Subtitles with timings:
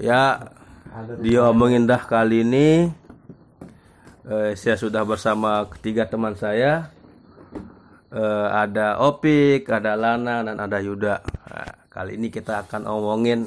[0.00, 0.52] Ya,
[1.22, 2.90] diomongin dah kali ini
[4.30, 6.90] eh, saya sudah bersama ketiga teman saya.
[8.10, 11.22] Eh, ada Opik, ada Lana, dan ada Yuda.
[11.22, 13.46] Nah, kali ini kita akan omongin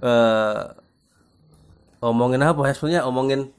[0.00, 0.62] eh,
[2.00, 2.72] omongin apa ya?
[2.72, 3.52] Sebenarnya omongin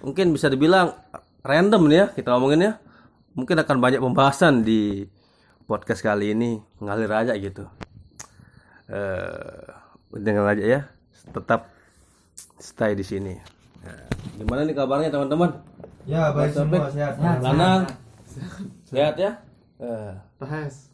[0.00, 0.96] mungkin bisa dibilang
[1.46, 2.72] random ya kita omongin ya.
[3.38, 5.06] Mungkin akan banyak pembahasan di
[5.70, 7.62] podcast kali ini ngalir aja gitu.
[8.90, 9.79] Eh,
[10.14, 10.80] dengar aja ya.
[11.30, 11.70] Tetap
[12.58, 13.34] stay di sini.
[13.80, 15.50] Nah, gimana nih kabarnya teman-teman?
[16.08, 17.16] Ya baik semua sehat.
[17.20, 17.86] Lanang,
[18.88, 19.38] sehat ya?
[19.80, 20.92] Eh, Tahes,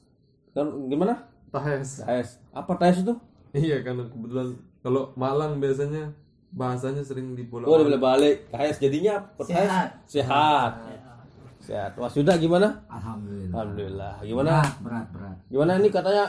[0.55, 1.27] kan gimana?
[1.51, 2.05] Tahes.
[2.05, 2.29] TS.
[2.53, 3.15] Apa TS itu?
[3.57, 6.13] Iya karena kebetulan kalau Malang biasanya
[6.53, 7.67] bahasanya sering di Pulau.
[7.67, 8.51] Oh, udah balik.
[8.53, 9.43] TS jadinya apa?
[9.43, 9.51] TS?
[9.51, 9.89] Sehat.
[10.07, 10.73] Sehat.
[11.67, 11.91] Sehat.
[11.99, 12.69] Yuda gimana?
[12.87, 13.51] Alhamdulillah.
[13.59, 14.15] Alhamdulillah.
[14.23, 14.51] Gimana?
[14.63, 15.37] Berat, berat, berat.
[15.51, 16.25] Gimana ini katanya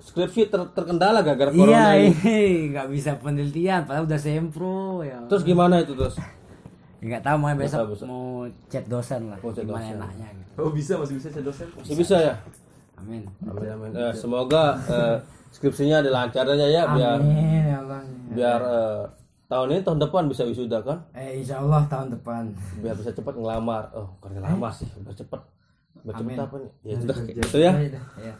[0.00, 2.10] skripsi ter- terkendala gara-gara Iya, corona ini.
[2.10, 2.38] ini
[2.70, 5.20] nggak bisa penelitian, padahal udah sempro ya.
[5.26, 6.16] Terus gimana itu terus?
[7.00, 8.04] nggak tahu mau besok Bisa, bisa.
[8.04, 8.24] mau
[8.66, 9.96] chat dosen lah, Mau chat gimana dosen.
[9.96, 10.28] enaknya.
[10.30, 10.58] Gitu.
[10.58, 11.66] Oh bisa masih bisa saya dosen.
[11.74, 12.34] Masih bisa ya?
[12.96, 13.22] Amin.
[13.42, 13.90] Amin amin.
[13.94, 15.16] Eh, semoga eh,
[15.50, 18.00] skripsinya dilancarnya ya biar Amin ya Allah.
[18.30, 19.02] biar eh,
[19.46, 21.00] tahun ini tahun depan bisa wisuda kan?
[21.12, 22.52] Eh, insya Allah tahun depan.
[22.78, 23.88] Biar bisa cepat ngelamar.
[23.90, 25.40] Oh, bukan ngelamar sih, biar cepat.
[26.00, 26.36] Cepat Amin.
[26.40, 26.70] apa nih?
[26.82, 27.72] Ya sudah gitu ya.
[28.18, 28.34] Ya.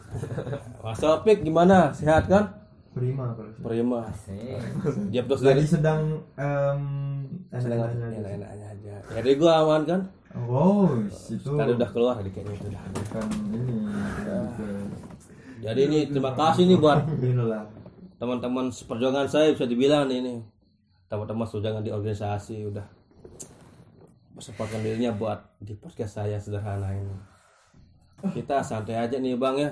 [0.81, 1.93] Mas Opik gimana?
[1.93, 2.57] Sehat kan?
[2.91, 3.53] Prima kalau.
[3.63, 3.99] Prima.
[4.11, 6.81] Terus Lagi dari sedang em
[7.55, 8.95] sedang enak-enaknya aja.
[9.15, 10.01] Jadi gua aman kan?
[10.31, 12.83] Wow, itu Kan udah keluar di kayaknya itu dah.
[12.95, 13.59] bukan ini.
[13.83, 14.65] gitu.
[15.61, 17.03] Jadi ini terima kasih nih buat
[18.15, 20.35] teman-teman seperjuangan saya bisa dibilang nih ini
[21.09, 22.85] teman-teman seperjuangan di organisasi udah
[24.37, 27.30] bersempatkan dirinya buat di podcast saya sederhana ini
[28.29, 29.71] kita santai aja nih bang ya.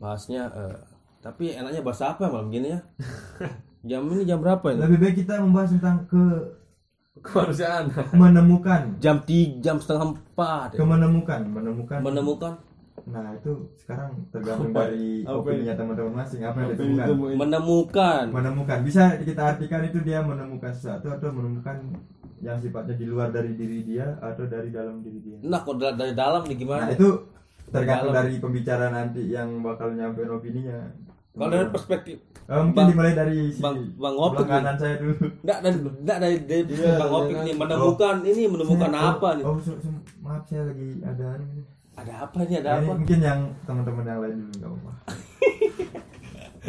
[0.00, 0.78] Bahasnya eh,
[1.20, 2.80] tapi enaknya bahas apa malam gini ya?
[3.88, 4.82] Jam ini jam berapa ini?
[4.82, 6.24] Lebih baik kita membahas tentang ke
[7.22, 7.90] Kemanusiaan.
[8.14, 10.78] menemukan, jam tiga jam setengah empat.
[10.78, 11.98] Ke menemukan, menemukan.
[12.02, 12.52] menemukan.
[13.08, 17.06] Nah itu sekarang tergantung dari opininya teman-teman masing apa yang ditemukan.
[17.38, 18.24] menemukan.
[18.30, 18.78] Menemukan.
[18.82, 21.78] Bisa kita artikan itu dia menemukan sesuatu atau menemukan
[22.40, 25.38] yang sifatnya di luar dari diri dia atau dari dalam diri dia.
[25.42, 27.08] nah kalau dari, dari dalam nih Nah gimana itu
[27.68, 28.18] tergantung Dalam.
[28.18, 30.78] dari pembicara nanti yang bakal nyampein opininya.
[31.30, 32.18] kalau dari perspektif
[32.48, 35.20] Eh, mungkin Bang- dimulai dari si Bang- Bang Opik kanan saya dulu.
[35.38, 39.44] Enggak dari enggak dari, dari Iya, Bang Opik nih menemukan ini menemukan Saya- apa nih?
[39.44, 41.60] Oh, se- se- maaf saya lagi ada ini.
[41.92, 42.56] Ada apa nih?
[42.56, 42.88] Ada apa?
[42.94, 44.92] mungkin yang teman-teman yang lain dulu nggak apa-apa.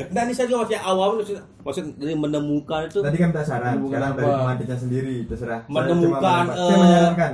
[0.08, 3.90] Nah, ini saya juga masih awam maksud, maksud dari menemukan itu Tadi kan saran, Menemukan
[3.90, 4.20] sekarang apa?
[4.20, 5.60] dari pemantiknya sendiri terserah.
[5.62, 7.34] Saya Menemukan, saya eh, menyarankan.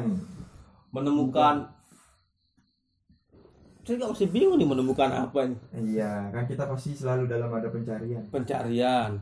[0.89, 1.55] menemukan
[3.81, 5.55] saya juga masih bingung nih menemukan apa ini
[5.93, 8.23] Iya, kan kita pasti selalu dalam ada pencarian.
[8.27, 9.21] pencarian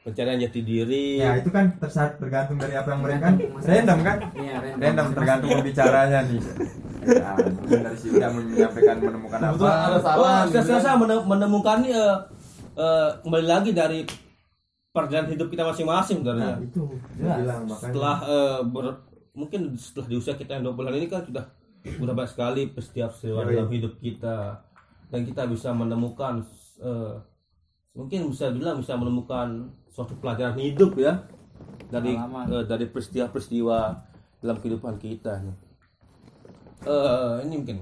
[0.00, 4.16] pencarian jati diri Ya itu kan tersa- tergantung dari apa yang mereka kan random kan?
[4.34, 4.78] Iya, random.
[4.78, 6.40] Random tergantung pembicaranya nih.
[7.04, 7.32] Ya,
[7.80, 9.64] dari sini dia menyampaikan menemukan apa.
[9.64, 10.20] Ada saran.
[10.20, 10.84] Wah, gitu saya kan.
[10.84, 11.90] saya mene- menemukan ini
[12.74, 14.00] eh, eh, kembali lagi dari
[14.90, 16.54] perjalanan hidup kita masing-masing Nah, sebenarnya.
[16.62, 16.82] itu
[17.16, 17.78] bilang makanya.
[17.80, 19.02] setelah eh, ber-
[19.32, 21.44] mungkin setelah di usia kita yang 20 bulan ini kan sudah
[21.84, 23.50] sudah banyak sekali peristiwa-peristiwa Yoi.
[23.50, 24.36] dalam hidup kita
[25.08, 26.46] dan kita bisa menemukan
[26.78, 27.14] eh,
[27.92, 29.48] mungkin bisa bilang bisa menemukan
[29.88, 31.26] suatu pelajaran hidup ya
[31.88, 33.78] dari eh, dari peristiwa-peristiwa
[34.38, 35.56] dalam kehidupan kita nih.
[36.84, 37.78] Eh, ini mungkin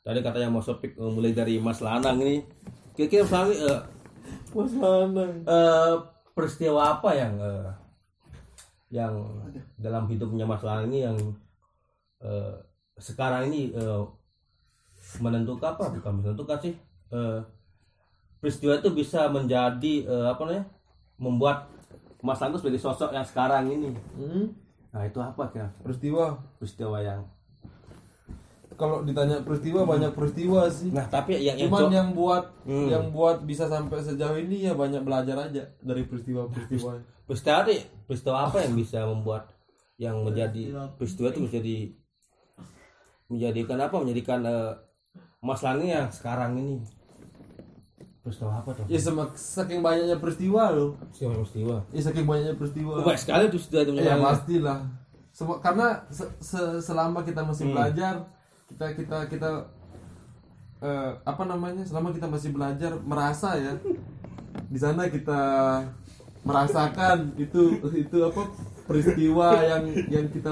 [0.00, 2.46] tadi katanya Mas Sopik eh, mulai dari Mas Lanang ini
[2.92, 3.80] kira-kira eh,
[4.52, 5.34] Mas Lanang.
[5.44, 5.94] eh,
[6.32, 7.68] peristiwa apa yang eh,
[8.92, 9.14] yang
[9.76, 11.16] dalam hidupnya Mas Lanang ini yang
[12.20, 12.54] eh,
[13.00, 14.02] sekarang ini eh,
[15.18, 16.74] menentukan apa bukan menentukan sih
[17.10, 17.40] eh,
[18.38, 20.64] peristiwa itu bisa menjadi eh, apa namanya
[21.16, 21.68] membuat
[22.22, 24.52] Mas itu sebagai sosok yang sekarang ini Hmm?
[24.92, 26.36] nah itu apa kira Peristiwa.
[26.60, 27.24] peristiwa yang
[28.74, 30.88] Kalau ditanya peristiwa banyak peristiwa sih.
[30.88, 32.88] nah tapi yang yang Cuman co- yang buat Hmm.
[32.88, 36.92] yang buat bisa sampai sejauh ini ya banyak belajar aja dari peristiwa-peristiwa.
[37.22, 39.52] peristiwa apa- peristiwa apa yang bisa membuat
[39.96, 41.76] yang menjadi peristiwa itu menjadi
[43.28, 44.72] menjadikan apa menjadikan eh,
[45.40, 46.82] Mas yang sekarang ini
[48.20, 50.94] peristiwa apa tuh Ya semak, saking banyaknya peristiwa loh.
[50.96, 52.92] peristiwa peristiwa Ya saking banyaknya peristiwa.
[53.02, 54.78] Banyak sekali tuh sudah itu Ya pastilah.
[55.32, 57.74] Sem- karena se- se- selama kita masih Hmm.
[57.74, 58.14] belajar,
[58.72, 59.50] kita kita kita
[60.80, 61.84] eh, apa namanya?
[61.84, 63.76] Selama kita masih belajar merasa ya.
[64.68, 65.40] Di sana kita
[66.42, 68.50] merasakan itu itu apa
[68.88, 70.50] peristiwa yang yang kita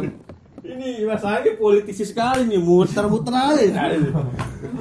[0.60, 4.12] ini masalah ini politisi sekali nih muter-muter aja ini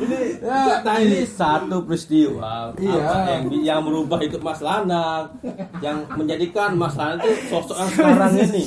[0.05, 2.99] ini, ya, nah, ini satu peristiwa Iya.
[3.01, 5.33] apa yang yang merubah hidup Mas Lanang
[5.81, 8.63] yang menjadikan Mas Lanang itu sosok yang sekarang ini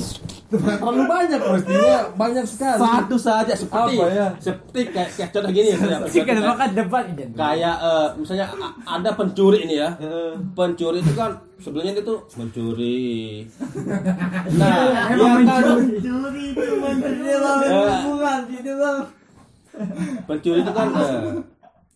[0.53, 2.77] Terlalu banyak peristiwa, banyak sekali.
[2.77, 4.27] satu saja seperti Apa ya?
[4.37, 8.45] seperti kayak, kayak contoh gini ya kayak- makan debat kayak eh, misalnya
[8.83, 9.89] ada pencuri ini ya
[10.51, 13.09] pencuri itu kan sebelumnya itu mencuri
[14.53, 14.73] nah
[15.09, 15.65] dia kan
[15.95, 17.13] Curi itu bener
[17.63, 18.01] Eh.
[18.05, 18.97] bukan itu bang.
[20.23, 21.19] pencuri itu kan eh,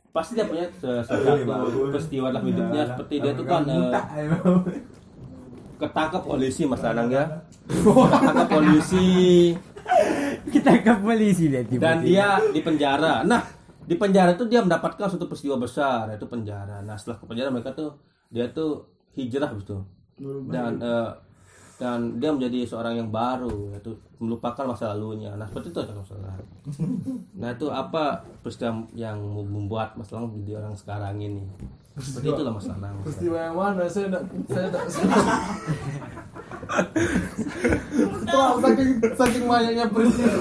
[0.09, 1.45] pasti dia punya Iya, sesuatu
[1.87, 4.61] peristiwa dalam hidupnya Iya, seperti dia tapi tuh kan emang.
[5.77, 7.21] ketangkap polisi mas Danang ya
[7.67, 9.07] ketangkap polisi
[10.47, 11.83] Kita ke polisi deh tiba-tiba.
[11.83, 13.23] dan dia di penjara.
[13.27, 13.43] Nah
[13.83, 16.79] di penjara itu dia mendapatkan suatu peristiwa besar yaitu penjara.
[16.83, 17.99] Nah setelah ke penjara mereka tuh
[18.31, 19.83] dia tuh hijrah gitu
[20.47, 21.11] dan eh,
[21.77, 25.35] dan dia menjadi seorang yang baru yaitu melupakan masa lalunya.
[25.35, 26.31] Nah seperti itu masalah
[27.35, 31.43] nah itu apa peristiwa yang membuat Mas Lang menjadi orang sekarang ini
[31.97, 33.89] seperti itulah Mas Lang Peristiwa yang mana?
[33.89, 34.23] Saya enggak
[34.53, 34.85] saya enggak
[38.27, 40.35] Setelah saking saking banyaknya peristiwa.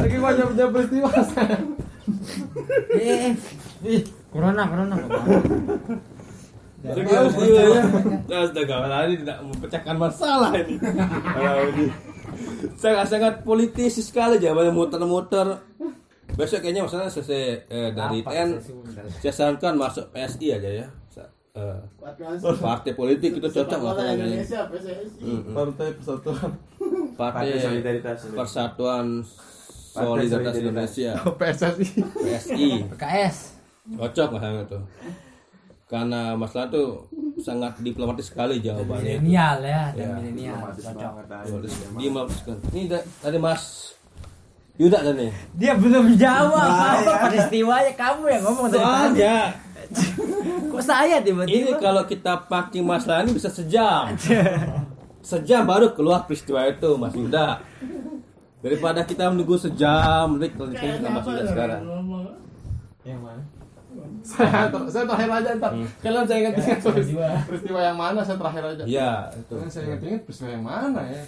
[0.00, 1.58] saking banyaknya peristiwa saya.
[2.96, 3.34] Eh,
[3.84, 4.02] eh.
[4.32, 4.96] Corona, corona.
[6.86, 6.92] Nah,
[8.46, 10.76] astaga, malah ini tidak memecahkan masalah ini.
[10.78, 11.86] Kalau ini.
[12.76, 15.46] Sangat sangat politisi sekali jawabannya muter-muter.
[16.36, 18.48] Besok kayaknya masalah selesai eh, dari TN
[19.24, 20.86] saya sarankan masuk PSI aja ya.
[21.56, 21.80] Eh,
[22.60, 24.44] partai politik itu cocok masalah ini.
[25.24, 25.56] Mm-mm.
[25.56, 26.50] Partai Persatuan
[27.16, 28.18] Partai Partai Solidaritas.
[28.36, 29.06] Persatuan
[29.96, 30.54] Solidaritas.
[30.60, 31.10] Indonesia
[31.40, 31.88] PSSI.
[32.04, 33.36] PSI PKS.
[33.86, 34.80] cocok masalah itu
[35.86, 37.06] karena masalah tuh
[37.38, 40.54] sangat diplomatis sekali jawabannya Milenial ya, dan Ya, milenial.
[40.74, 41.12] Diplomatis Cocok.
[41.94, 42.56] melepaskan.
[42.74, 42.82] Ini
[43.22, 43.94] dari Mas
[44.76, 45.32] Yuda kan nih.
[45.56, 48.80] Dia belum jawab apa peristiwanya kamu yang ngomong tadi.
[48.84, 49.36] Soalnya
[50.72, 51.78] Kok saya ini tiba-tiba?
[51.78, 54.12] kalau kita pakai masalah ini bisa sejam.
[55.26, 57.58] Sejam baru keluar peristiwa itu Mas Yuda.
[58.62, 61.82] Daripada kita menunggu sejam, kalau kita ke Mas Yuda sekarang.
[63.02, 63.42] Yang mana?
[64.20, 65.72] saya ter- saya terakhir aja entar.
[66.04, 67.28] Kalian saya ingat-ingat peristiwa.
[67.48, 68.82] peristiwa yang mana saya terakhir aja.
[68.84, 69.54] Iya, itu.
[69.56, 71.22] Kalian saya ingat-ingat peristiwa yang mana ya?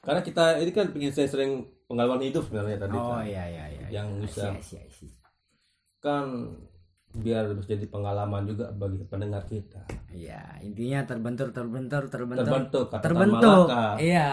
[0.00, 2.96] Karena kita ini kan pengen saya sering pengalaman hidup sebenarnya tadi.
[2.96, 3.28] Oh kan.
[3.28, 3.86] iya iya iya.
[4.00, 5.16] Yang bisa Iya, iya, iya.
[6.00, 6.24] kan
[7.10, 9.82] biar bisa jadi pengalaman juga bagi pendengar kita.
[10.14, 12.46] Iya, intinya terbentur terbentur terbentur.
[12.46, 13.66] Terbentuk, kata terbentuk.
[13.66, 13.98] Malaka.
[13.98, 14.30] Iya.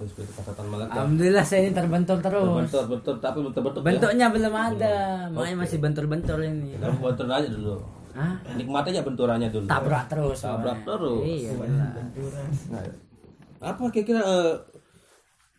[0.00, 0.92] Terus itu kata Tan Malaka.
[0.96, 2.48] Alhamdulillah saya ini terbentur terus.
[2.64, 3.82] Bentur, bentur, tapi bentur, bentur.
[3.84, 4.96] Bentuknya belum ada,
[5.28, 6.78] makanya masih bentur-bentur ini.
[6.78, 6.88] Ya.
[6.88, 7.74] Kamu bentur aja dulu.
[8.16, 8.34] Hah?
[8.56, 9.66] Nikmat aja benturannya dulu.
[9.68, 10.38] Tabrak terus.
[10.40, 11.20] Tabrak terus.
[11.26, 11.52] Iya.
[12.72, 12.82] Nah,
[13.60, 14.54] apa kira-kira eh,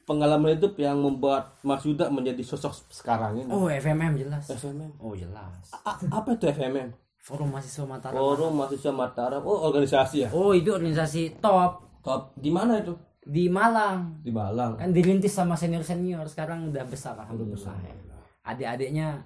[0.04, 3.48] pengalaman hidup yang membuat Mas Yuda menjadi sosok sekarang ini?
[3.48, 4.50] Oh, FMM jelas.
[4.50, 4.98] FMM.
[4.98, 5.72] Oh, jelas.
[5.72, 6.90] A- apa itu FMM?
[7.22, 8.18] Forum Mahasiswa Mataram.
[8.18, 9.42] Forum Mahasiswa Mataram.
[9.46, 10.30] Oh, organisasi ya.
[10.34, 12.34] Oh, itu organisasi top Top.
[12.34, 12.98] Di mana itu?
[13.22, 14.18] di Malang.
[14.26, 14.74] Di Malang.
[14.82, 17.78] Kan dirintis sama senior-senior, sekarang udah besar alhamdulillah.
[17.86, 17.94] ya.
[18.42, 19.22] Adik-adiknya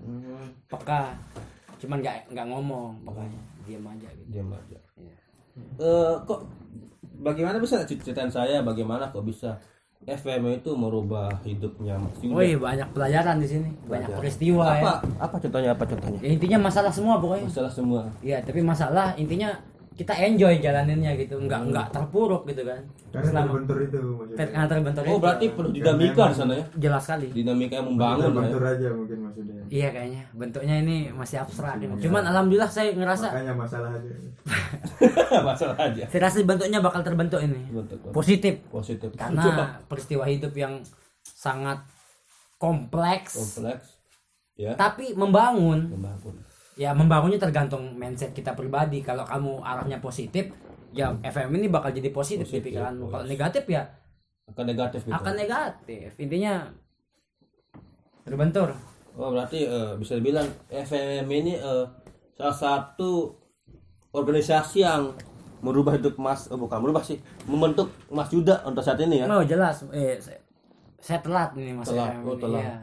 [0.68, 1.16] peka.
[1.80, 3.39] Cuman nggak nggak ngomong pokoknya.
[3.63, 4.27] Diam aja gitu.
[4.27, 4.80] Diam aja.
[5.00, 5.16] Iya.
[5.80, 6.44] Eh, kok
[7.20, 9.58] bagaimana bisa ceritain saya bagaimana kok bisa
[10.06, 12.36] FM itu merubah hidupnya Mas Yuda?
[12.38, 14.20] Oh iya banyak pelajaran di sini, banyak Pelajaran.
[14.22, 14.94] peristiwa apa, ya.
[15.18, 15.70] Apa contohnya?
[15.74, 16.20] Apa contohnya?
[16.22, 17.46] Ya, Intinya masalah semua pokoknya.
[17.50, 18.02] Masalah semua.
[18.22, 19.50] Iya, tapi masalah intinya
[19.96, 21.72] kita enjoy jalaninnya gitu, nggak Hmm.
[21.72, 22.84] nggak terpuruk gitu kan.
[23.10, 24.36] Karena Selama terbentur itu maksudnya.
[24.46, 25.20] karena terbentur Oh itu.
[25.20, 26.66] berarti penuh dinamika di sana ya?
[26.75, 27.28] jelas sekali.
[27.32, 28.36] Dinamika yang membangun lah ya.
[28.36, 29.64] terbentur aja mungkin maksudnya.
[29.66, 31.74] Iya kayaknya bentuknya ini masih abstrak.
[31.78, 31.94] gitu.
[32.04, 34.12] Cuman alhamdulillah saya ngerasa Makanya masalah aja.
[35.48, 36.04] Masalah aja.
[36.06, 37.60] saya rasa bentuknya bakal terbentuk ini.
[37.68, 38.12] Bentuk, bentuk.
[38.12, 38.54] Positif.
[38.68, 39.10] Positif.
[39.16, 40.84] Karena peristiwa hidup yang
[41.24, 41.82] sangat
[42.56, 43.96] kompleks kompleks
[44.54, 45.88] ya tapi membangun.
[45.90, 46.36] membangun.
[46.75, 49.00] Ya membangunnya tergantung mindset kita pribadi.
[49.00, 50.51] Kalau kamu arahnya positif,
[50.91, 53.08] ya FM ini bakal jadi positif, di Positif, pikiranmu.
[53.08, 53.84] oh, Kalau negatif ya
[54.46, 55.15] Akan negatif gitu.
[55.15, 56.10] akan negatif.
[56.20, 56.70] Intinya
[58.24, 58.75] terbentur.
[59.15, 61.86] Oh berarti eh, bisa dibilang FMM ini eh,
[62.36, 63.32] salah satu
[64.12, 65.15] organisasi yang
[65.63, 67.17] merubah hidup Mas, oh, bukan merubah sih,
[67.48, 69.25] membentuk Mas Yuda untuk saat ini ya.
[69.25, 70.38] Oh jelas, eh saya,
[71.00, 72.62] saya telat ini mas Telat, FM oh, ini, telat.
[72.62, 72.75] iya.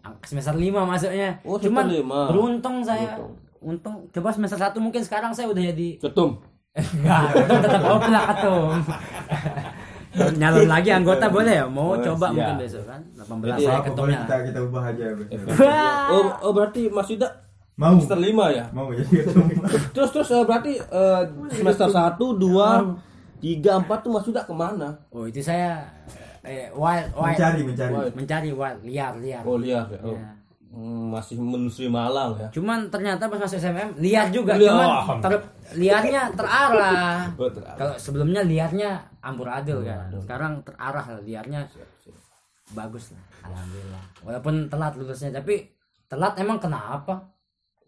[0.00, 1.36] Ang- Semester 5 masuknya.
[1.42, 2.26] Oh, Cuman lima.
[2.26, 3.14] beruntung saya.
[3.14, 3.36] Beruntung.
[3.60, 6.40] Untung coba semester 1 mungkin sekarang saya udah jadi Ketum.
[6.96, 8.72] enggak, ketum tetap oke lah ketum.
[10.40, 11.64] Nyalon lagi anggota boleh ya?
[11.64, 12.34] Mau Oh, coba siap.
[12.34, 13.00] mungkin besok kan?
[13.14, 14.18] 18 Jadi, saya Apa ketumnya.
[14.20, 15.04] kita kita ubah aja.
[16.08, 17.28] Oh, oh berarti Mas Yuda
[17.76, 17.94] Mau.
[17.94, 18.64] semester 5 ya?
[18.70, 19.46] Mau jadi ketum.
[19.94, 25.00] Terus terus eh, berarti eh, semester 1, 2 tiga empat tuh Mas Yuda ke mana
[25.08, 25.80] Oh itu saya
[26.42, 27.94] eh, wild wild Mencari, mencari.
[28.16, 29.42] mencari wild liar liar.
[29.42, 30.16] oh liar ya oh.
[30.16, 30.30] Ya.
[30.70, 34.70] Hmm, masih menelusuri Malang ya Cuman ternyata pas masuk SMM liar juga, Liar.
[34.70, 37.26] cuman ter- liarnya terarah.
[37.34, 37.74] Oh, terarah.
[37.74, 41.66] Kalau sebelumnya liarnya amburadul kan, sekarang terarah lah liarnya
[42.70, 44.04] bagus lah, alhamdulillah.
[44.22, 45.74] Walaupun telat lulusnya, tapi
[46.06, 47.18] telat emang kenapa?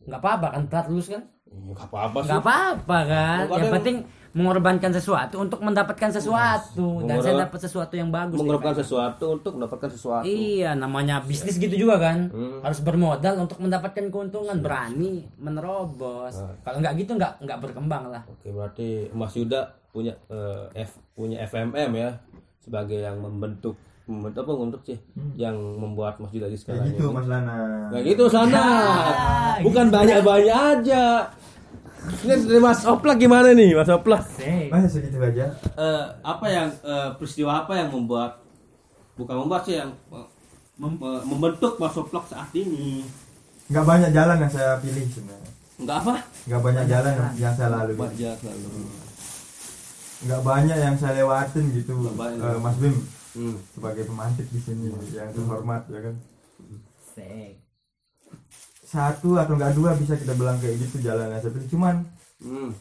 [0.02, 1.22] Nggak apa-apa kan telat lulus kan?
[1.52, 3.42] Nggak apa-apa sih Nggak apa-apa kan?
[3.52, 3.96] Yang penting
[4.32, 8.40] mengorbankan sesuatu untuk mendapatkan sesuatu dan saya dapat sesuatu yang bagus.
[8.40, 12.32] mengorbankan sesuatu untuk mendapatkan sesuatu Iya, namanya bisnis gitu juga kan.
[12.32, 12.64] Hmm.
[12.64, 16.40] Harus bermodal untuk mendapatkan keuntungan, berani menerobos.
[16.40, 16.56] Nah.
[16.64, 18.24] Kalau nggak gitu nggak nggak berkembang lah.
[18.24, 22.10] Oke berarti Mas Yuda punya eh, F punya FMM ya
[22.64, 24.98] sebagai yang membentuk membentuk apa membentuk sih
[25.38, 27.14] yang membuat Mas Yuda di sekarang gitu ini.
[27.14, 27.56] Mas Lana.
[27.88, 28.64] Nah gitu sana
[29.62, 31.30] bukan banyak banyak aja.
[32.02, 34.26] Ini dari Mas Oplak gimana nih Mas Oplak?
[34.68, 35.54] Masa segitu aja?
[35.54, 38.42] Eh, apa yang eh, peristiwa apa yang membuat
[39.14, 40.26] bukan membuat sih yang eh,
[40.76, 43.06] mem- membentuk Mas Oplak saat ini?
[43.70, 45.50] Nggak banyak jalan yang saya pilih sebenarnya.
[45.78, 46.14] Enggak apa?
[46.50, 47.94] Nggak banyak jalan yang, yang saya lalui.
[47.94, 48.66] Baca selalu.
[50.22, 51.92] Nggak banyak yang saya lewatin gitu.
[51.94, 52.42] Nggak banyak.
[52.42, 52.94] Eh, Mas Bim
[53.32, 53.56] Hmm.
[53.72, 56.14] sebagai pemantik di sini yang terhormat ya kan.
[57.16, 57.56] Sek.
[58.84, 61.68] Satu atau enggak dua bisa kita bilang kayak gitu jalannya pilih.
[61.72, 61.94] Cuman
[62.42, 62.74] Hmm.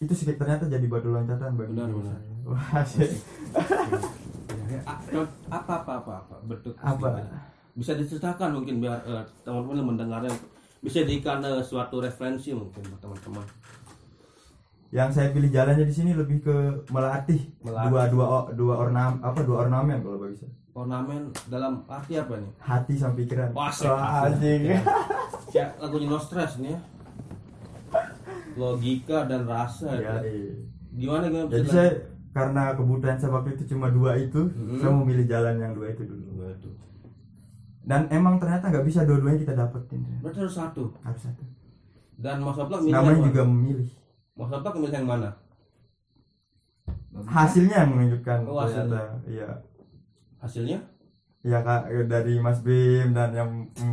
[0.00, 2.18] itu sih ternyata jadi batu loncatan bagi Benar, benar.
[2.48, 3.12] Wah, sih.
[4.82, 4.98] Ah,
[5.50, 7.22] apa apa apa apa bentuk Apa?
[7.76, 10.32] bisa diceritakan mungkin biar eh, teman-teman yang mendengarnya
[10.80, 13.44] bisa dijadikan eh, suatu referensi mungkin buat teman-teman
[14.88, 16.56] yang saya pilih jalannya di sini lebih ke
[16.88, 17.90] melatih, Melatih.
[17.90, 20.52] dua dua dua ornam apa dua ornamen kalau bagi saya.
[20.72, 23.50] Ornamen dalam arti apa nih hati sama pikiran.
[23.50, 23.72] Wah,
[24.24, 24.76] anjing.
[25.48, 26.80] Kayak lagunya No Stress nih ya.
[28.54, 30.16] Logika dan rasa Ya, ya.
[30.24, 30.54] iya.
[30.92, 31.48] gimana gimana?
[31.50, 31.90] Jadi saya
[32.32, 34.76] karena kebutuhan saya waktu itu cuma dua itu Hmm.
[34.76, 36.40] saya memilih jalan yang dua itu dulu.
[36.40, 36.74] Waduh.
[37.86, 40.02] dan emang ternyata nggak bisa dua-duanya kita dapetin.
[40.18, 40.90] Berarti harus satu?
[41.00, 41.46] Harus satu.
[42.18, 43.88] Dan Mas Oplak milih namanya juga memilih
[44.36, 45.30] Mas Oplak milih yang mana
[47.26, 49.02] hasilnya yang menunjukkan Oh, hasilnya.
[49.24, 49.48] iya
[50.38, 50.78] hasilnya
[51.40, 53.50] ya kak dari Mas Bim dan yang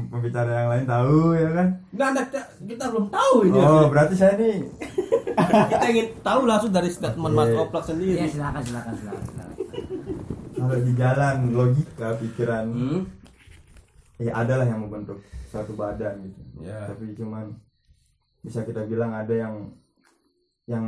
[0.10, 4.14] pembicara yang lain tahu ya kan nggak ada kita, kita belum tahu ini oh berarti
[4.14, 4.58] saya nih
[5.72, 7.62] kita ingin tahu langsung dari statement Mas Oke.
[7.64, 9.24] Oplak sendiri Iya silakan silakan silakan.
[9.24, 9.50] silakan.
[10.54, 13.02] kalau di jalan logika pikiran Hmm.
[14.18, 16.90] ya adalah yang membentuk suatu badan gitu Ya.
[16.90, 17.54] tapi cuman
[18.42, 19.54] bisa kita bilang ada yang
[20.66, 20.86] yang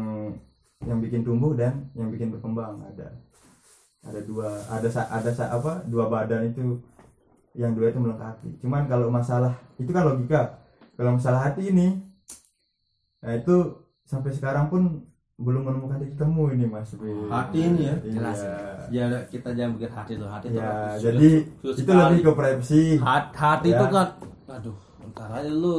[0.81, 3.11] yang bikin tumbuh dan yang bikin berkembang ada
[4.01, 6.79] ada dua ada sa- ada sa- apa dua badan itu
[7.53, 10.41] yang dua itu melengkapi cuman kalau masalah itu kan logika
[10.93, 11.99] kalau masalah hati ini
[13.19, 13.55] nah itu
[14.03, 15.01] sampai sekarang pun
[15.35, 17.27] belum menemukan titik temu ini mas Bim.
[17.27, 17.95] Hati ini ya?
[17.97, 18.11] Iya.
[18.13, 18.39] Jelas
[18.87, 21.99] Ya kita jangan bikin hati tuh hati ya sudah- jadi sudah itu sekali.
[22.05, 23.75] lebih ke privacy hati, hati Ya.
[23.75, 24.07] itu kan
[24.47, 24.77] aduh
[25.09, 25.75] ntar aja lu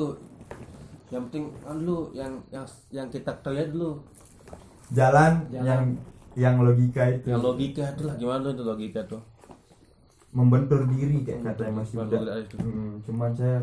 [1.10, 4.02] yang penting kan lu yang yang yang kita tahu ya dulu
[4.90, 5.64] jalan, Jalan.
[5.64, 5.82] yang
[6.36, 9.22] yang logika itu yang logika itu lah gimana tuh itu logika tuh
[10.36, 12.32] membentur diri kayak kata Mas Membentur Yuda.
[12.36, 12.56] diri itu.
[12.60, 13.58] Hmm, cuman saya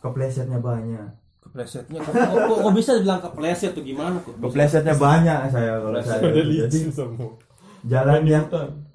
[0.00, 1.08] keplesetnya banyak.
[1.42, 4.44] keplesetnya kok, kok, kok, kok bisa dibilang kepleset tuh gimana kok bisa?
[4.48, 6.22] Keplesetnya banyak saya kalau saya.
[6.32, 6.78] Jadi
[7.92, 8.46] jalan yang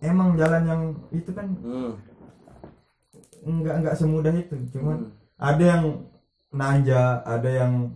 [0.01, 0.81] emang jalan yang
[1.13, 1.91] itu kan hmm.
[3.45, 4.55] enggak enggak semudah itu.
[4.73, 5.11] Cuman Hmm.
[5.37, 5.83] ada yang
[6.53, 7.91] nanja, ada yang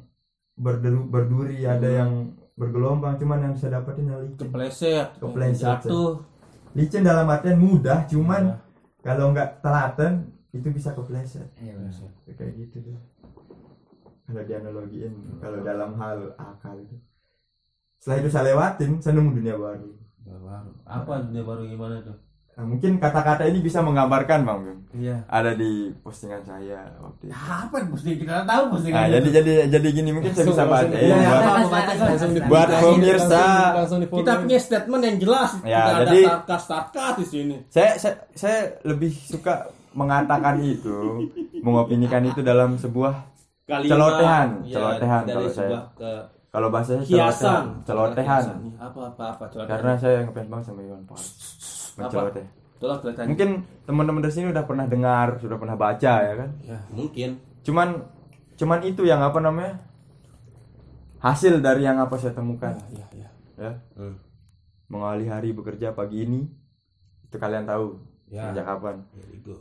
[0.56, 1.98] berderu, berduri, ada Hmm.
[1.98, 2.12] yang
[2.56, 3.16] bergelombang.
[3.18, 4.38] Cuman yang saya dapetin yang licin.
[4.38, 6.22] kepleset Kepleset, jatuh
[6.72, 8.60] Licin dalam artian mudah, cuman Mudah.
[9.04, 11.48] kalau nggak telaten itu bisa kepleset.
[11.60, 11.76] Iya.
[12.24, 12.96] Ya, kayak gitu tuh
[14.32, 16.96] kalau dianalogiin kalau dalam hal akal itu
[18.00, 19.92] setelah itu saya lewatin saya nemu dunia baru
[20.24, 22.16] Dunia baru apa dunia baru gimana tuh
[22.52, 24.80] nah, mungkin kata-kata ini bisa menggambarkan bang Bim.
[24.98, 25.18] iya.
[25.28, 27.34] Ada di postingan saya waktu itu.
[27.34, 30.96] Apa yang mesti kita tahu mesti nah, jadi jadi jadi gini mungkin saya bisa baca.
[30.96, 33.44] Iya, iya, buat, apa, apa, buat Langsung- pemirsa.
[34.04, 35.52] kita punya statement yang jelas.
[35.64, 37.56] Ya, tidak jadi- ada sarkas di sini.
[37.72, 41.28] Saya, saya saya lebih suka mengatakan itu
[41.60, 43.28] mengopinikan itu dalam sebuah
[43.62, 45.80] Kalimat, Celotehan, ya, celotehan kalau saya.
[45.96, 46.12] ke
[46.52, 48.44] kalau bahasanya celotehan.
[48.44, 48.56] Kiasan.
[48.76, 49.72] apa apa apa celotehan?
[49.72, 51.28] Karena saya ngefans banget sama Iwan Fals
[51.98, 52.46] menceloteh
[52.78, 53.50] itulah celotehan mungkin
[53.86, 56.50] teman-teman dari sini udah pernah dengar sudah pernah baca ya kan?
[56.66, 57.38] Ya mungkin.
[57.62, 58.10] Cuman
[58.58, 59.78] cuman itu yang apa namanya?
[61.22, 62.74] Hasil dari yang apa saya temukan.
[62.90, 63.30] Ya ya
[63.60, 63.72] ya.
[63.94, 64.18] Hmm.
[64.90, 66.44] mengawali hari bekerja pagi ini
[67.24, 67.96] itu kalian tahu
[68.32, 68.48] Ya.
[68.48, 69.04] sejak kapan?
[69.44, 69.60] Go.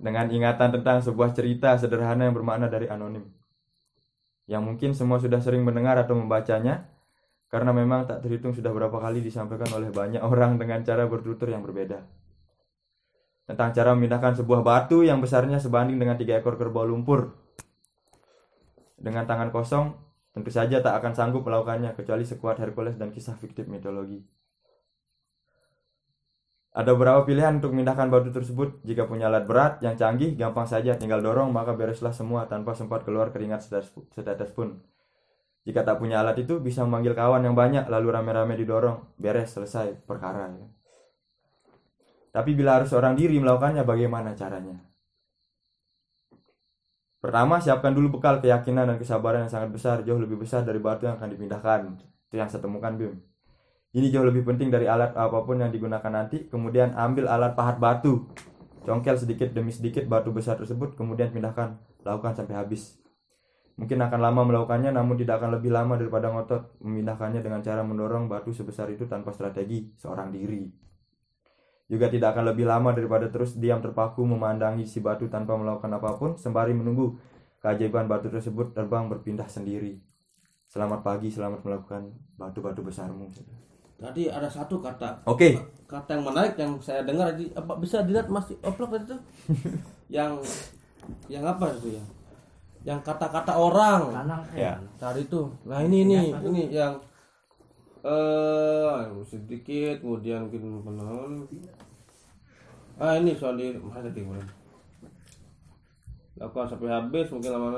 [0.00, 3.24] dengan ingatan tentang sebuah cerita sederhana yang bermakna dari anonim.
[4.44, 6.88] Yang mungkin semua sudah sering mendengar atau membacanya
[7.50, 11.66] karena memang tak terhitung sudah berapa kali disampaikan oleh banyak orang dengan cara bertutur yang
[11.66, 11.98] berbeda.
[13.50, 17.34] Tentang cara memindahkan sebuah batu yang besarnya sebanding dengan tiga ekor kerbau lumpur.
[18.94, 19.98] Dengan tangan kosong,
[20.30, 24.22] tentu saja tak akan sanggup melakukannya kecuali sekuat Hercules dan kisah fiktif mitologi.
[26.70, 28.78] Ada beberapa pilihan untuk memindahkan batu tersebut.
[28.86, 33.02] Jika punya alat berat yang canggih, gampang saja tinggal dorong maka bereslah semua tanpa sempat
[33.02, 33.66] keluar keringat
[34.14, 34.78] setetes pun.
[35.68, 39.92] Jika tak punya alat itu, bisa memanggil kawan yang banyak lalu rame-rame didorong, beres selesai
[40.08, 40.48] perkara.
[40.48, 40.66] ya.
[42.30, 44.78] Tapi bila harus seorang diri melakukannya, bagaimana caranya?
[47.20, 51.04] Pertama, siapkan dulu bekal keyakinan dan kesabaran yang sangat besar, jauh lebih besar dari batu
[51.04, 51.80] yang akan dipindahkan.
[52.32, 53.20] Itu yang saya temukan, Bim.
[53.90, 56.46] Ini jauh lebih penting dari alat apa pun yang digunakan nanti.
[56.48, 58.30] Kemudian ambil alat pahat batu.
[58.86, 61.76] Congkel sedikit demi sedikit batu besar tersebut, kemudian pindahkan.
[62.06, 62.96] Lakukan sampai habis.
[63.80, 68.28] Mungkin akan lama melakukannya, namun tidak akan lebih lama daripada ngotot memindahkannya dengan cara mendorong
[68.28, 70.68] batu sebesar itu tanpa strategi seorang diri.
[71.88, 76.12] Juga tidak akan lebih lama daripada terus diam terpaku memandangi si batu tanpa melakukan apa
[76.20, 77.16] pun, sembari menunggu
[77.64, 79.96] keajaiban batu tersebut terbang berpindah sendiri.
[80.68, 83.32] Selamat pagi, selamat melakukan batu-batu besarmu.
[83.96, 85.56] Tadi ada satu kata Oke,
[85.88, 89.20] kata yang menarik yang saya dengar di apa bisa dilihat Mas Oplok tadi tuh
[90.20, 90.36] yang
[91.32, 92.04] yang apa itu ya
[92.82, 94.08] yang kata-kata orang.
[94.12, 94.72] Kanang Ya.
[94.96, 95.52] tadi tuh.
[95.68, 96.32] Nah ini ini.
[96.32, 96.94] Ini yang
[98.00, 98.96] eh
[99.28, 101.32] sedikit kemudian mungkin penon
[102.96, 104.48] ah ini soal di mana tadi kemarin
[106.40, 107.70] lakukan sampai habis mungkin lama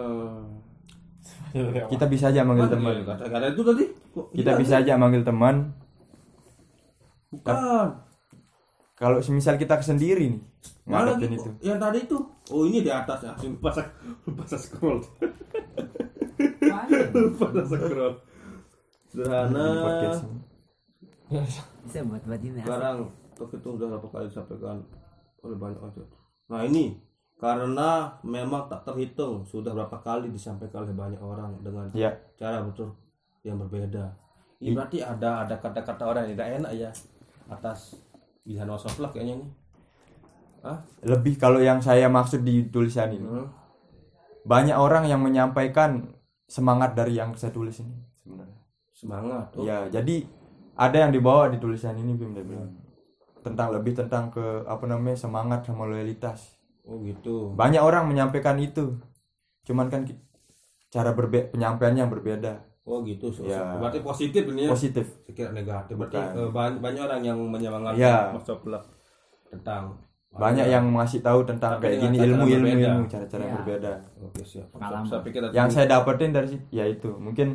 [1.91, 3.03] kita bisa aja manggil teman.
[3.03, 3.85] kata-kata itu tadi?
[4.15, 4.61] Kok Kita iya?
[4.63, 5.75] bisa aja manggil teman.
[7.29, 7.55] bukan.
[8.95, 10.43] Kalau semisal kita sendiri nih,
[10.83, 11.31] Mana gitu?
[11.31, 11.51] itu.
[11.63, 12.19] Yang tadi itu.
[12.51, 13.33] Oh ini di atas ya.
[13.39, 13.89] Lupa saya,
[14.27, 14.99] lupa saya scroll.
[17.15, 18.15] lupa saya scroll.
[19.07, 19.67] Sederhana.
[21.87, 22.61] Bisa buat buat ini.
[22.61, 23.09] Sekarang
[23.43, 24.77] itu sudah berapa kali disampaikan
[25.43, 26.07] oleh banyak orang.
[26.51, 26.95] Nah ini
[27.43, 32.95] karena memang tak terhitung sudah berapa kali disampaikan oleh banyak orang dengan Ya, cara betul
[33.43, 34.15] yang berbeda.
[34.63, 36.91] Ini berarti ada ada kata-kata orang yang tidak enak ya
[37.51, 37.99] atas
[38.47, 39.51] pilihan wasoflah kayaknya nih.
[40.63, 40.79] Hah?
[41.03, 43.27] lebih kalau yang saya maksud di tulisan ini.
[43.27, 43.51] Hmm.
[44.47, 46.15] Banyak orang yang menyampaikan
[46.47, 48.59] semangat dari yang saya tulis ini sebenarnya.
[48.95, 49.47] Semangat.
[49.59, 50.23] Oh, Ya, jadi
[50.79, 52.71] ada yang dibawa di tulisan ini Bim dia bilang.
[53.43, 56.55] Tentang lebih tentang ke apa namanya semangat sama loyalitas.
[56.87, 57.55] Oh gitu.
[57.59, 58.99] Banyak orang menyampaikan itu.
[59.67, 60.07] Cuman kan
[60.91, 62.63] cara berbe penyampaiannya yang berbeda.
[62.87, 63.31] Oh gitu.
[63.31, 63.79] So, Ya.
[63.79, 64.71] Berarti positif ini ya.
[64.71, 65.07] Positif.
[65.31, 65.95] Kira negatif.
[65.95, 66.39] Berarti Bukan.
[66.39, 68.31] eh, banyak, banyak orang yang menyemangati Ya.
[69.51, 69.99] Tentang
[70.33, 72.89] Banyak yang ngasih tahu tentang Tapi kayak gini cara ilmu ilmu berbeda.
[72.89, 73.59] ilmu cara-cara yang Ya.
[73.59, 73.93] berbeda.
[74.23, 74.67] Oke siap.
[74.71, 75.05] Pengalaman.
[75.05, 77.49] Saya pikir tadi- yang saya dapetin dari situ ya itu mungkin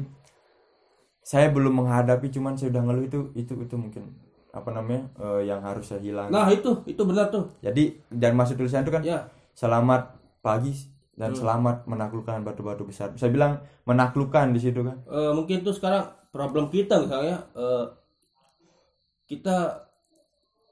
[1.19, 4.13] saya belum menghadapi cuman saya udah ngeluh itu itu itu mungkin
[4.49, 7.51] apa namanya eh, yang harus saya hilang Nah itu itu benar tuh.
[7.59, 9.27] jadi dan masuk tulisan itu kan Ya.
[9.51, 10.71] selamat pagi
[11.13, 11.39] dan Hmm.
[11.39, 16.69] selamat menaklukkan batu-batu besar saya bilang menaklukkan di situ kan Eh, mungkin tuh sekarang problem
[16.69, 17.85] kita misalnya eh,
[19.25, 19.86] kita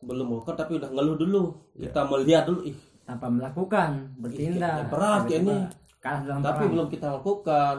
[0.05, 1.43] belum buka tapi udah ngeluh dulu.
[1.75, 1.89] Ya.
[1.89, 5.57] Kita melihat dulu ih tanpa melakukan bertindak Berat ya ini.
[6.01, 6.71] kalah dalam tapi perang.
[6.73, 7.75] belum kita lakukan.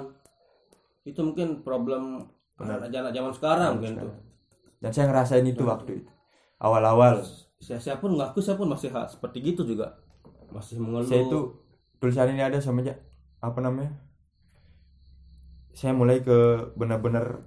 [1.07, 2.27] Itu mungkin problem
[2.59, 4.15] anak-anak zaman sekarang mungkin tuh.
[4.83, 6.11] dan saya ngerasain itu waktu itu
[6.57, 7.21] awal-awal
[7.57, 9.97] Saya, saya pun ngaku saya pun masih ha- seperti gitu juga.
[10.53, 11.09] Masih mengeluh.
[11.09, 11.41] saya itu
[11.97, 13.01] tulisan ini ada semenjak
[13.41, 13.93] apa namanya
[15.77, 17.45] saya mulai ke benar-benar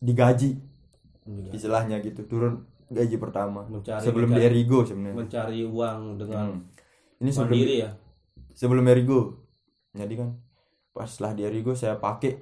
[0.00, 0.60] digaji
[1.50, 6.60] istilahnya gitu turun gaji pertama Mencari- sebelum di mencari- Erigo sebenarnya mencari uang dengan Hmm.
[7.18, 7.90] ini sebelum mandiri ya.
[8.52, 9.20] sebelum Erigo
[9.90, 10.28] jadi kan
[10.90, 12.38] pas setelah di Erigo saya pakai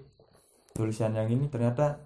[0.71, 1.97] tulisan yang ini ternyata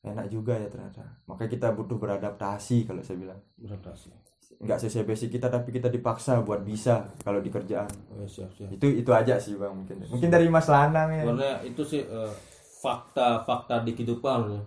[0.00, 4.10] enak juga ya ternyata makanya kita butuh beradaptasi kalau saya bilang Beradaptasi.
[4.58, 8.50] nggak sesuai basic kita tapi kita dipaksa buat bisa kalau di kerjaan Oh, ya, siap
[8.52, 8.68] siap.
[8.68, 12.32] itu itu aja sih bang mungkin mungkin dari Mas Lanang ya Sebenarnya itu sih eh,
[12.76, 14.62] fakta-fakta di kehidupan ya.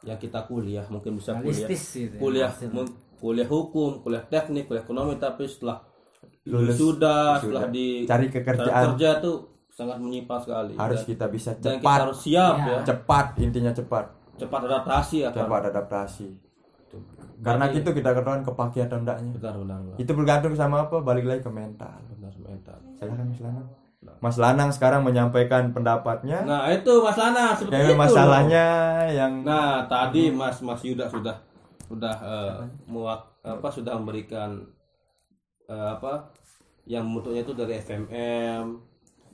[0.00, 1.66] Yang kita kuliah mungkin bisa kuliah.
[1.66, 2.84] Realistis gitu ya, kuliah hasilnya.
[3.16, 5.82] kuliah hukum kuliah teknik kuliah ekonomi tapi setelah
[6.44, 8.94] Lulus, sudah setelah di cari kekerjaan.
[8.94, 9.36] kerja tuh
[9.68, 10.72] sangat menyimpang sekali.
[10.74, 11.98] Harus dan, kita bisa dan kita cepat.
[12.00, 12.66] harus siap Ya.
[12.66, 12.78] ya.
[12.84, 14.04] Cepat intinya cepat.
[14.34, 16.28] Cepat adaptasi ya kan cepat adaptasi.
[16.88, 17.02] Tuh.
[17.38, 20.96] karena Berarti- gitu kita ketahuan kepake atau enggaknya benar benar benar, itu bergantung sama apa?
[20.98, 21.94] Balik lagi ke mental.
[22.12, 22.78] Benar mental.
[22.96, 23.66] Silakan Lanang
[23.98, 26.46] Mas Lanang sekarang menyampaikan pendapatnya.
[26.46, 28.66] Nah itu Mas Lana seperti Kayak itu masalahnya
[29.10, 31.34] yang Nah, tadi Mas Mas Yuda sudah
[31.90, 32.54] sudah eh,
[32.86, 34.54] muak apa sudah memberikan
[35.66, 36.30] eh, apa
[36.86, 38.64] yang bentuknya itu dari FMM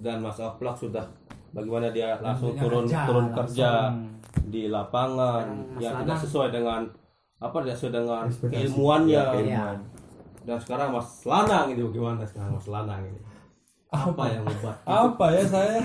[0.00, 1.04] dan Mas Aplak sudah
[1.52, 3.38] bagaimana dia langsung turun kerja, turun langsung.
[3.44, 3.70] kerja
[4.48, 5.44] di lapangan.
[5.44, 6.24] Sekarang yang tidak Lanang.
[6.24, 6.80] sesuai dengan
[7.36, 9.12] apa tidak sesuai dengan keilmuannya.
[9.12, 9.78] Ya, keilmuan.
[10.44, 13.33] dan sekarang Mas Lanang ini bagaimana sekarang Mas Lanang ini
[13.96, 15.78] apa yang membuat apa ya saya?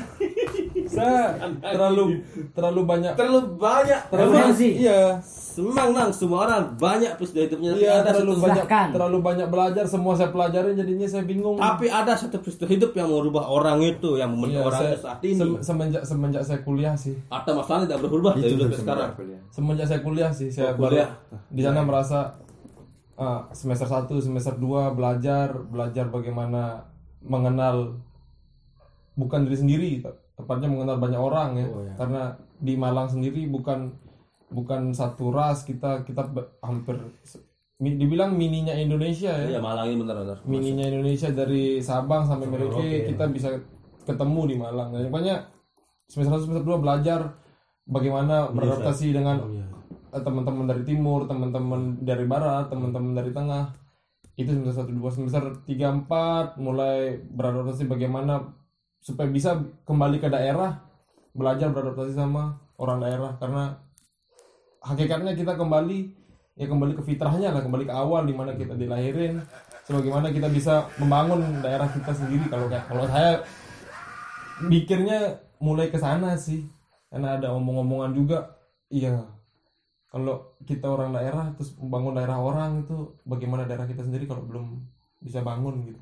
[0.85, 2.17] Saya terlalu
[2.51, 3.99] terlalu banyak terlalu banyak.
[4.09, 4.71] terlalu Emang sih.
[4.79, 5.21] iya.
[5.21, 6.09] Semang nang.
[6.09, 7.69] Semua orang banyak peristiwa hidupnya.
[7.71, 8.87] Tapi iya ada terlalu satu, banyak Silahkan.
[8.89, 9.83] terlalu banyak belajar.
[9.85, 11.55] Semua saya pelajarin jadinya saya bingung.
[11.55, 15.03] Tapi ada satu peristiwa hidup yang merubah orang itu yang membentuk Iya, orang saya- itu
[15.03, 15.35] saat ini.
[15.35, 17.15] sem- semenjak semenjak saya kuliah sih.
[17.27, 19.09] Atau Mas Lanang tidak berubah dari itu dulu sekarang.
[19.13, 19.39] sebenarnya.
[19.49, 21.09] semenjak saya kuliah sih saya Oh, kuliah.
[21.11, 22.19] baru di sana merasa
[23.15, 26.87] ah, semester 1 semester 2 belajar belajar bagaimana
[27.21, 27.99] mengenal
[29.13, 31.93] bukan diri sendiri te- tepatnya mengenal banyak orang ya Oh, ya.
[31.99, 32.21] karena
[32.59, 33.91] di Malang sendiri bukan
[34.49, 36.25] bukan satu ras kita kita
[36.59, 36.95] hampir
[37.79, 43.27] dibilang mininya Indonesia ya iya Malang ini benar-benar mininya Indonesia dari Sabang sampai Merauke kita
[43.27, 43.49] bisa
[44.03, 44.89] ketemu di Malang.
[44.89, 45.45] Nah, makanya
[46.09, 47.19] semester 1 semester 2 belajar
[47.85, 49.65] bagaimana beradaptasi dengan Oh, iya.
[50.09, 53.69] teman-teman dari timur, teman-teman dari barat, teman-teman dari tengah.
[54.39, 58.55] Itu semester 1 2 semester 3 4 mulai beradaptasi bagaimana
[59.03, 60.79] supaya bisa kembali ke daerah,
[61.35, 63.35] belajar beradaptasi sama orang daerah.
[63.35, 63.75] Karena
[64.79, 66.15] hakikatnya kita kembali
[66.55, 69.43] ya kembali ke fitrahnya lah kembali ke awal di mana kita dilahirin
[69.83, 72.47] sebagaimana kita bisa membangun daerah kita sendiri.
[72.47, 73.43] Kalau kayak kalau saya
[74.63, 76.63] mikirnya mulai ke sana sih
[77.11, 78.55] karena ada omong-omongan juga
[78.87, 79.19] iya
[80.09, 84.81] kalau kita orang daerah terus membangun daerah orang itu bagaimana daerah kita sendiri kalau belum
[85.21, 86.01] bisa bangun gitu?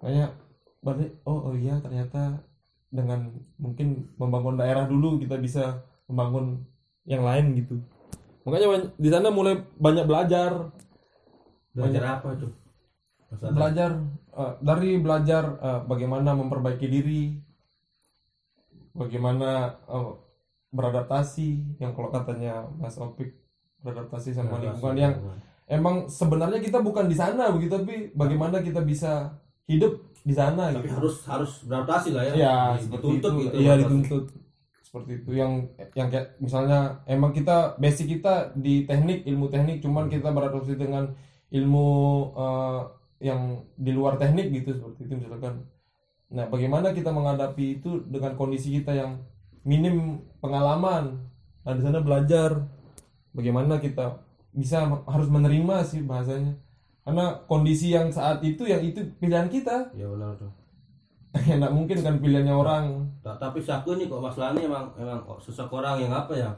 [0.00, 0.32] Makanya
[0.80, 2.40] balik oh, oh iya ternyata
[2.88, 3.28] dengan
[3.60, 6.64] mungkin membangun daerah dulu kita bisa membangun
[7.04, 7.76] yang lain gitu.
[8.48, 10.72] Makanya di sana mulai banyak belajar.
[11.76, 12.48] Belajar apa itu?
[13.30, 13.54] Mas Lanang?
[13.54, 13.90] belajar
[14.34, 17.22] eh, dari belajar eh, bagaimana memperbaiki diri
[18.90, 20.12] bagaimana eh,
[20.70, 23.34] beradaptasi yang kalau katanya Mas Opik
[23.82, 25.14] beradaptasi sama lingkungan yang
[25.66, 29.34] emang sebenarnya kita bukan di sana begitu tapi bagaimana kita bisa
[29.70, 30.98] hidup di sana tapi gitu.
[30.98, 32.34] harus harus beradaptasi lah ya.
[32.36, 33.86] Ya Di- seperti dituntut itu gitu iya beradaptasi.
[33.86, 34.24] dituntut.
[34.82, 35.30] Seperti itu.
[35.38, 35.52] Yang
[35.94, 41.14] yang kayak misalnya emang kita basic kita di teknik ilmu teknik cuman kita beradaptasi dengan
[41.50, 41.88] ilmu
[42.34, 42.80] eh,
[43.20, 45.64] yang di luar teknik gitu seperti itu misalkan.
[46.30, 49.22] Nah bagaimana kita menghadapi itu dengan kondisi kita yang
[49.64, 51.20] minim pengalaman.
[51.64, 52.56] Nah di sana belajar
[53.36, 54.20] bagaimana kita
[54.50, 56.56] bisa harus menerima sih bahasanya.
[57.04, 59.92] Karena kondisi yang saat itu yang itu pilihan kita.
[59.96, 60.52] Ya benar tuh.
[61.46, 62.84] Ya nggak mungkin kan pilihannya orang.
[63.22, 66.50] Ta- tapi aku nih kok Mas Lani emang emang kok seseorang yang apa ya?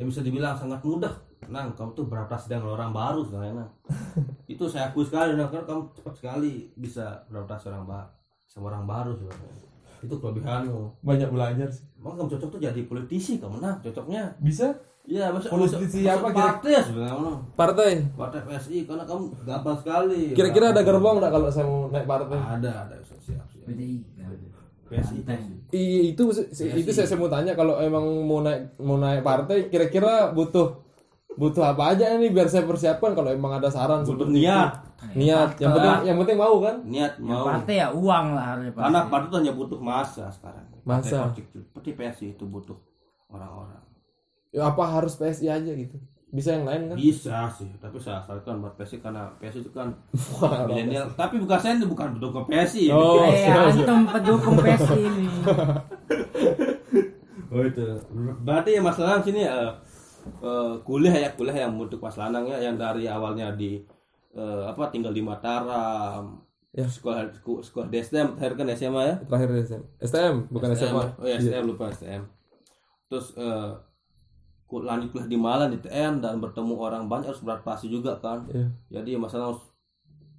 [0.00, 1.12] Yang bisa dibilang sangat mudah.
[1.52, 3.70] Nang kamu tuh beradaptasi dengan orang baru sebenarnya Nang.
[4.52, 8.08] itu saya akui sekali Nang karena kamu cepat sekali bisa beradaptasi orang baru
[8.48, 9.67] sama orang baru sebenarnya
[10.02, 11.86] itu kelebihanmu banyak belajar sih.
[11.98, 14.34] Emang kamu cocok tuh jadi politisi kamu nah cocoknya.
[14.38, 14.70] Bisa?
[15.08, 18.04] Iya masa Politisi apa partai ya sebenarnya partai.
[18.12, 20.36] Partai PSI karena kamu gampang sekali.
[20.36, 22.36] Kira-kira ada gerbong nggak kalau saya mau naik partai?
[22.36, 23.46] Ada ada siap siap.
[23.64, 24.04] PDI
[24.88, 25.18] PSI
[25.68, 30.32] Iya itu itu saya, saya mau tanya kalau emang mau naik mau naik partai kira-kira
[30.32, 30.87] butuh
[31.38, 34.50] butuh apa aja nih biar saya persiapkan kalau emang ada saran butuh seperti itu.
[34.50, 34.70] niat
[35.14, 38.84] niat yang penting yang penting mau kan niat mau partai ya uang lah harusnya pasti.
[38.90, 40.64] Karena partai itu hanya butuh masa sekarang.
[40.82, 41.30] Masa.
[41.38, 41.62] Itu.
[41.62, 42.74] Seperti PSI itu butuh
[43.30, 43.78] orang-orang.
[44.50, 45.94] ya, apa harus PSI aja gitu
[46.28, 49.88] bisa yang lain kan Bisa sih, tapi saya asalkan buat PSI karena PSI itu kan
[50.36, 51.08] Wah, milenial.
[51.16, 52.92] Tapi bukan saya ini bukan pendukung PSI.
[52.92, 53.88] Oh, siap, siap.
[53.88, 55.26] antum pendukung PSI ini.
[57.48, 57.80] Oh itu.
[58.44, 59.70] Berarti ya Mas Lanang sini eh,
[60.38, 63.78] eh, kuliah ya kuliah yang untuk Mas Lanang ya yang dari awalnya di
[64.30, 66.40] eh, apa tinggal di Mataram.
[66.68, 66.84] Ya.
[66.84, 69.16] Sekolah sekolah, di STM terakhir kan SMA ya.
[69.20, 72.22] terakhir STM STM bukan SMA Oh ya STM lupa STM.
[73.06, 73.70] Terus eh,
[74.64, 78.44] ku- lanjut kuliah di Malang di TN dan bertemu orang banyak harus beradaptasi juga kan.
[78.46, 78.68] Iya.
[78.90, 79.64] Jadi masalah harus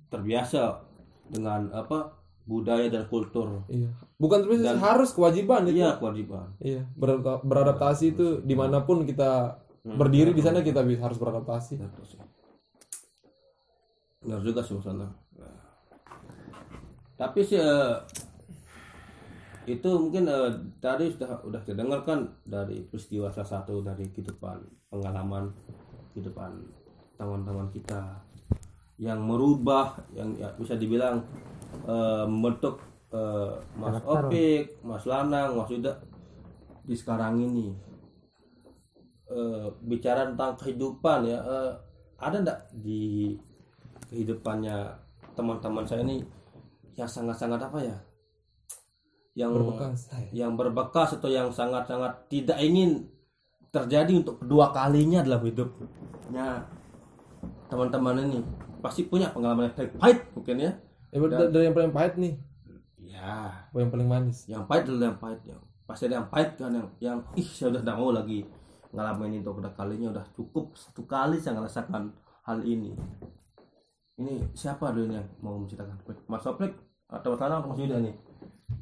[0.07, 0.79] terbiasa
[1.27, 2.13] dengan apa
[2.43, 3.61] budaya dan kultur.
[3.67, 6.49] iya bukan Dan- harus kewajiban itu Iya kewajiban.
[6.59, 9.57] iya beradapta- beradaptasi itu di mana pun kita.
[9.83, 11.79] Berdiri di sana kita bisa harus beradaptasi.
[14.19, 14.75] Benar juga sih.
[14.75, 15.11] Nah.
[17.15, 17.59] Tapi sih
[19.69, 20.49] itu mungkin eh,
[20.81, 24.57] tadi sudah udah kita dengarkan dari peristiwa salah satu dari kehidupan
[24.89, 25.53] pengalaman
[26.15, 26.57] kehidupan
[27.13, 28.17] teman-teman kita
[28.97, 31.21] yang merubah yang ya, bisa dibilang
[31.85, 32.81] eh, membentuk
[33.13, 35.93] eh, Mas Opik, Mas Lanang, Mas Yuda
[36.89, 37.88] di sekarang ini
[39.29, 41.71] eh, bicara tentang kehidupan ya eh,
[42.19, 43.33] ada ndak di
[44.09, 44.75] kehidupannya
[45.37, 46.19] teman-teman saya ini
[46.99, 47.97] yang sangat-sangat apa ya?
[49.37, 49.99] Yang Berbekas.
[50.35, 53.07] yang berbekas atau yang sangat-sangat tidak ingin
[53.71, 56.67] terjadi untuk kedua kalinya dalam hidupnya
[57.71, 58.39] teman-teman ini.
[58.83, 60.71] Pasti punya pengalaman yang paling pahit mungkin ya.
[61.09, 62.33] Ya, ber- dari yang paling pahit nih,
[62.99, 63.65] ya.
[63.71, 64.37] Yang paling manis?
[64.45, 67.73] yang pahit adalah yang pahit yang pasti ada yang pahit kan yang yang ih saya
[67.73, 68.45] udah tidak mau lagi
[68.89, 72.10] ngalamin itu kedua kalinya udah cukup satu kali saya ngerasakan
[72.45, 72.97] hal ini.
[74.19, 75.95] Ini siapa dulu yang mau menceritakan?
[76.28, 76.73] Mas Soplik
[77.08, 78.15] atau Mas Anang atau Mas Yuda nih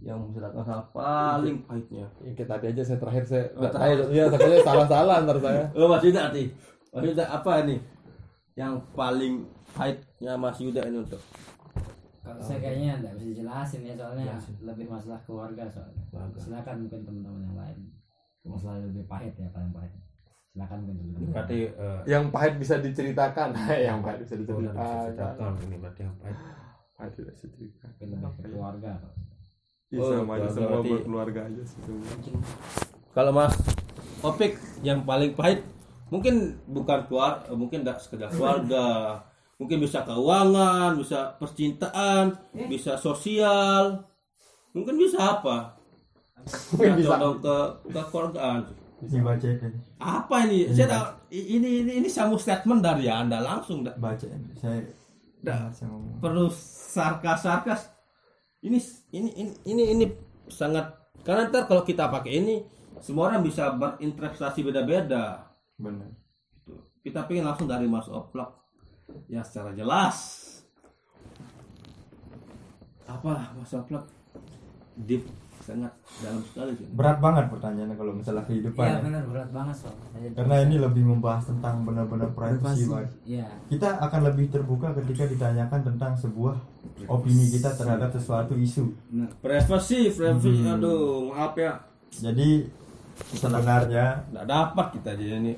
[0.02, 2.08] yang menceritakan hal paling pahitnya?
[2.24, 3.98] Ya, kayak tadi aja saya terakhir saya terakhir.
[4.16, 5.64] ya takutnya salah-salah ntar saya.
[5.78, 6.48] Oh Mas Yuda nih
[6.96, 7.80] Mas Yuda apa nih
[8.58, 11.22] yang paling pahitnya Mas Yuda ini untuk?
[12.28, 16.04] Kalau saya kayaknya nggak bisa jelasin ya soalnya lebih masalah keluarga soalnya.
[16.36, 17.78] Silakan mungkin teman-teman yang lain.
[18.48, 19.94] Masalah lebih pahit ya paling pahit.
[20.48, 21.30] Silakan mungkin teman-teman.
[21.30, 23.50] berarti eh, Yang pahit bisa diceritakan,
[23.88, 24.86] yang pahit bisa oh, diceritakan.
[25.06, 26.38] ceritakan ini berarti yang pahit
[26.94, 27.94] Pahit tidak bisa diceritakan.
[28.02, 28.92] Lebih ke keluarga.
[29.88, 31.80] Iya, Oh, sama aja keluarga semua berarti- buat keluarga aja sih.
[33.14, 33.54] Kalau Mas
[34.20, 35.62] Opik yang paling pahit
[36.08, 39.22] mungkin bukan keluar, eh, mungkin tidak sekedar keluarga,
[39.56, 42.34] mungkin bisa keuangan, bisa percintaan,
[42.66, 44.10] bisa sosial,
[44.72, 45.77] mungkin bisa apa?
[46.98, 47.58] Bisa ke
[47.92, 48.62] ke keluargaan.
[48.98, 49.80] Ini baca ini.
[50.02, 50.74] Apa ini?
[50.74, 54.50] Saya tahu, ini ini ini sama statement dari anda langsung, nggak Baca ini.
[54.58, 54.82] Saya
[55.70, 56.18] saya ngomong.
[56.18, 57.82] perlu sarkas sarkas.
[58.66, 58.80] Ini
[59.14, 60.06] ini ini ini ini
[60.50, 62.56] sangat karena ntar kalau kita pakai ini
[62.98, 65.46] semua orang bisa berinterpretasi beda-beda.
[65.78, 66.10] Benar.
[66.66, 66.82] Gitu.
[67.06, 68.50] Kita pengen langsung dari Mas Oplak
[69.30, 70.18] ya secara jelas.
[73.06, 74.10] Apa Mas Oplak?
[74.98, 75.30] Deep
[75.68, 75.92] sangat
[76.24, 76.88] dalam sekali sih.
[76.96, 78.86] Berat banget pertanyaannya kalau masalah kehidupan.
[78.88, 79.00] Iya ya.
[79.04, 80.30] benar berat banget soalnya.
[80.32, 82.88] Karena ini lebih membahas tentang benar-benar privacy.
[83.28, 83.46] Iya.
[83.68, 86.56] Kita akan lebih terbuka ketika ditanyakan tentang sebuah
[87.12, 88.88] opini kita terhadap sesuatu isu.
[89.44, 91.76] Privasi, privasi, aduh maaf ya,
[92.16, 92.64] Jadi
[93.36, 95.54] sebenarnya nggak dapat kita jadi ini.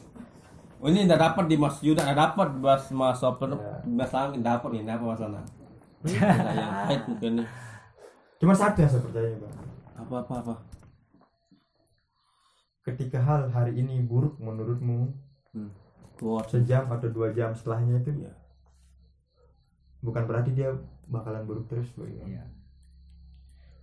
[0.80, 4.80] Oh, ini nggak dapat di Mas Yuda, nggak dapat Mas Mas Oplak, Mas Angin dapat
[4.80, 5.48] ini apa Mas Anang?
[6.08, 7.48] Kita yang pahit mungkin nih.
[8.40, 9.69] cuma satu yang saya percaya, Pak.
[10.10, 10.56] Apa apa apa?
[12.82, 15.14] Ketika hal hari ini buruk menurutmu,
[15.50, 15.70] Hmm.
[16.46, 18.34] Sejam atau dua jam setelahnya itu Iya.
[20.00, 20.70] bukan berarti dia
[21.08, 22.12] bakalan buruk terus Boy.
[22.12, 22.44] Iya.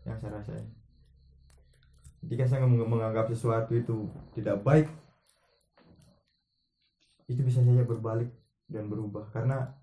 [0.06, 0.62] yang saya rasain
[2.22, 4.86] ketika saya meng- menganggap sesuatu itu tidak baik
[7.26, 8.30] itu bisa saja berbalik
[8.70, 9.74] dan berubah karena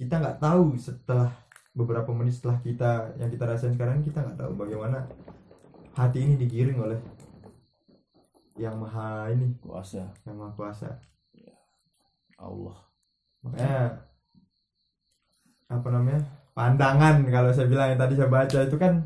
[0.00, 1.36] kita nggak tahu setelah
[1.72, 5.08] beberapa menit setelah kita yang kita rasain sekarang kita nggak tahu bagaimana
[5.96, 7.00] hati ini digiring oleh
[8.60, 9.56] yang maha ini.
[9.60, 10.12] Kuasa.
[10.28, 10.90] Yang maha kuasa.
[12.42, 12.78] Allah.
[13.42, 13.98] makanya
[15.66, 16.22] apa namanya
[16.54, 19.02] pandangan kalau saya bilang yang tadi saya baca itu kan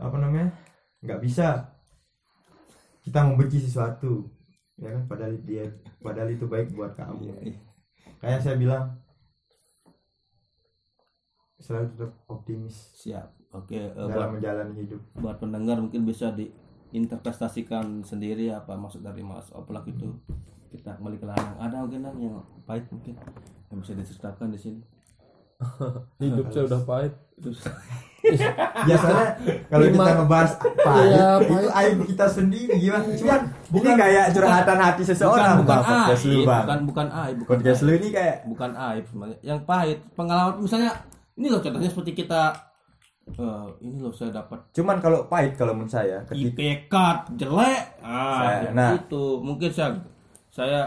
[0.00, 0.48] apa namanya
[1.04, 1.76] nggak bisa
[3.04, 4.24] kita membenci sesuatu
[4.80, 5.02] ya kan?
[5.08, 5.68] Padahal dia
[6.00, 7.32] padahal itu baik buat kamu.
[8.20, 8.96] Kayak saya bilang
[11.60, 13.28] selalu tetap optimis Siap.
[13.56, 19.24] Oke, eh, buat dalam menjalani hidup buat pendengar mungkin bisa diinterpretasikan sendiri apa maksud dari
[19.24, 20.12] Mas Oplak itu.
[20.68, 21.56] Kita kembali ke ladang.
[21.56, 22.36] Ada mungkin Nang, yang
[22.68, 23.16] pahit mungkin
[23.72, 24.80] yang bisa diceritakan di sini.
[26.20, 27.14] Hidup saya udah pahit.
[28.86, 29.26] biasanya
[29.70, 33.40] kalau kita ngebahas pahit Iya, itu aib kita sendiri gimana cuman
[33.70, 37.86] bukan kayak curhatan hati seseorang bukan, lu, aib, bukan bukan aib, bukan podcast aib.
[37.86, 39.38] lu ini kayak bukan aib sebenarnya.
[39.46, 40.92] Yang pahit pengalaman misalnya
[41.36, 42.42] ini loh contohnya seperti kita
[43.28, 46.94] eh, ini loh saya dapat cuman kalau pahit kalau menurut saya ketika IPK
[47.36, 47.82] jelek.
[48.00, 48.90] Ah Saya- yang nah.
[48.94, 49.90] itu mungkin saya
[50.48, 50.80] saya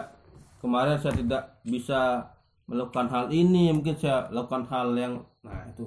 [0.58, 2.26] kemarin saya tidak bisa
[2.66, 3.70] melakukan hal ini.
[3.70, 5.86] Mungkin saya lakukan hal yang nah itu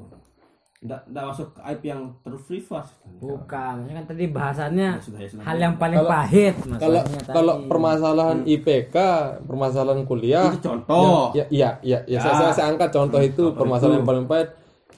[0.83, 2.85] tidak tidak masuk ke aib yang terus privat
[3.23, 7.23] Bukan, maksudnya kan tadi bahasannya Ya sudah, ya hal yang paling Kalau- pahit Kalau maksudnya
[7.23, 7.33] tadi.
[7.33, 8.97] kalau permasalahan IPK,
[9.47, 12.21] permasalahan kuliah, itu contoh ya iya iya ya, Ya.
[12.21, 14.01] saya, saya, saya angkat contoh itu Contoh permasalahan itu.
[14.01, 14.49] yang paling pahit.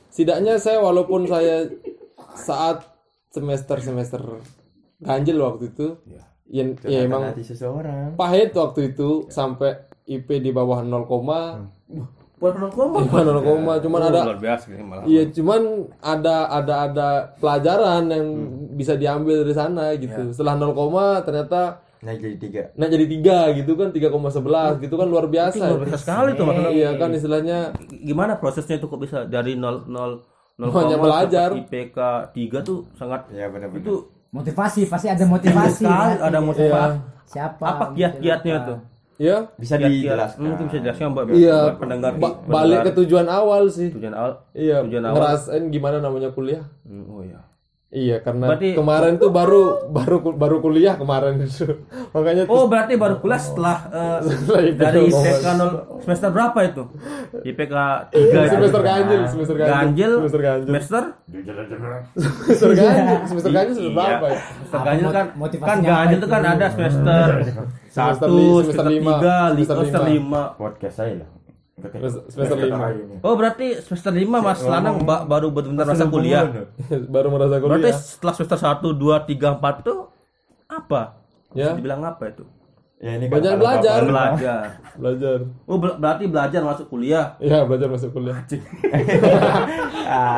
[0.09, 1.69] Setidaknya saya walaupun saya
[2.35, 2.81] saat
[3.29, 4.23] semester semester
[4.99, 6.23] ganjil waktu itu, Ya.
[6.47, 9.75] ya, ya emang seseorang pahit waktu itu sampai
[10.07, 11.69] IP di bawah 0,
[12.35, 12.99] buat koma.
[13.01, 15.61] Di bawah 0, cuman ada luar biasa ini malah Iya, cuman
[16.03, 18.27] ada ada ada pelajaran yang
[18.75, 20.35] bisa diambil dari sana gitu.
[20.35, 22.63] Setelah 0, ternyata naik jadi tiga.
[22.77, 25.65] naik jadi tiga gitu kan 3,11 gitu kan luar biasa.
[25.73, 29.89] luar biasa sekali tuh makanya Iya kan istilahnya gimana prosesnya itu kok bisa dari 0
[29.89, 30.21] 0
[30.61, 31.49] 0 Hanya belajar.
[31.57, 31.99] IPK
[32.37, 33.81] 3 tuh sangat ya benar-benar.
[33.81, 33.95] itu
[34.31, 35.87] motivasi pasti ada motivasi.
[35.87, 36.29] Sekali kan?
[36.29, 36.97] ada motivasi.
[37.25, 38.79] Siapa apa mungkin kiat-kiatnya tuh
[39.17, 43.27] ya bisa dijelaskan mungkin bisa dijelaskan buat, Iya, buat pendengar ba- pendengar balik ke tujuan
[43.27, 43.89] awal sih.
[43.91, 45.17] tujuan awal Iya, tujuan awal.
[45.17, 46.67] ngerasain gimana namanya kuliah.
[46.83, 47.41] Hmm, oh iya
[47.95, 51.63] Iya, karena Berarti- kemarin tuh baru baru baru kuliah kemarin itu.
[52.11, 55.01] Makanya Oh berarti baru kuliah setelah eh, Setelah IPK dari.
[55.07, 55.71] IPK nol
[56.03, 56.83] semester berapa itu?
[57.47, 57.75] IPK
[58.11, 60.67] 3 semester ganjil, semester ganjil, ganjil semester ganjil.
[60.67, 61.03] semester
[62.19, 64.39] semester ganjil, semester ganjil semester berapa ya?
[64.43, 65.27] semester ganjil kan
[65.63, 66.27] kan ganjil itu itu?
[66.27, 67.27] kan ada semester
[67.95, 70.11] Semester satu li- semester semester lima, tiga semester semester lima.
[70.11, 70.43] lima.
[70.57, 71.29] Podcast saya lah.
[72.27, 72.87] Semester- lima.
[73.21, 76.43] oh berarti semester lima mas Lanang ba- baru benar-benar masa kuliah?
[77.15, 77.95] baru merasa berarti kuliah.
[77.97, 80.11] setelah semester satu dua tiga empat tuh
[80.65, 81.23] apa?
[81.53, 82.43] Ya, dibilang apa itu?
[82.97, 83.99] Ya ini Banyak kalau belajar.
[84.01, 84.65] bapak- belajar.
[84.95, 85.37] Belajar.
[85.65, 87.27] oh ber- berarti belajar masuk kuliah?
[87.37, 88.39] Iya, belajar masuk kuliah.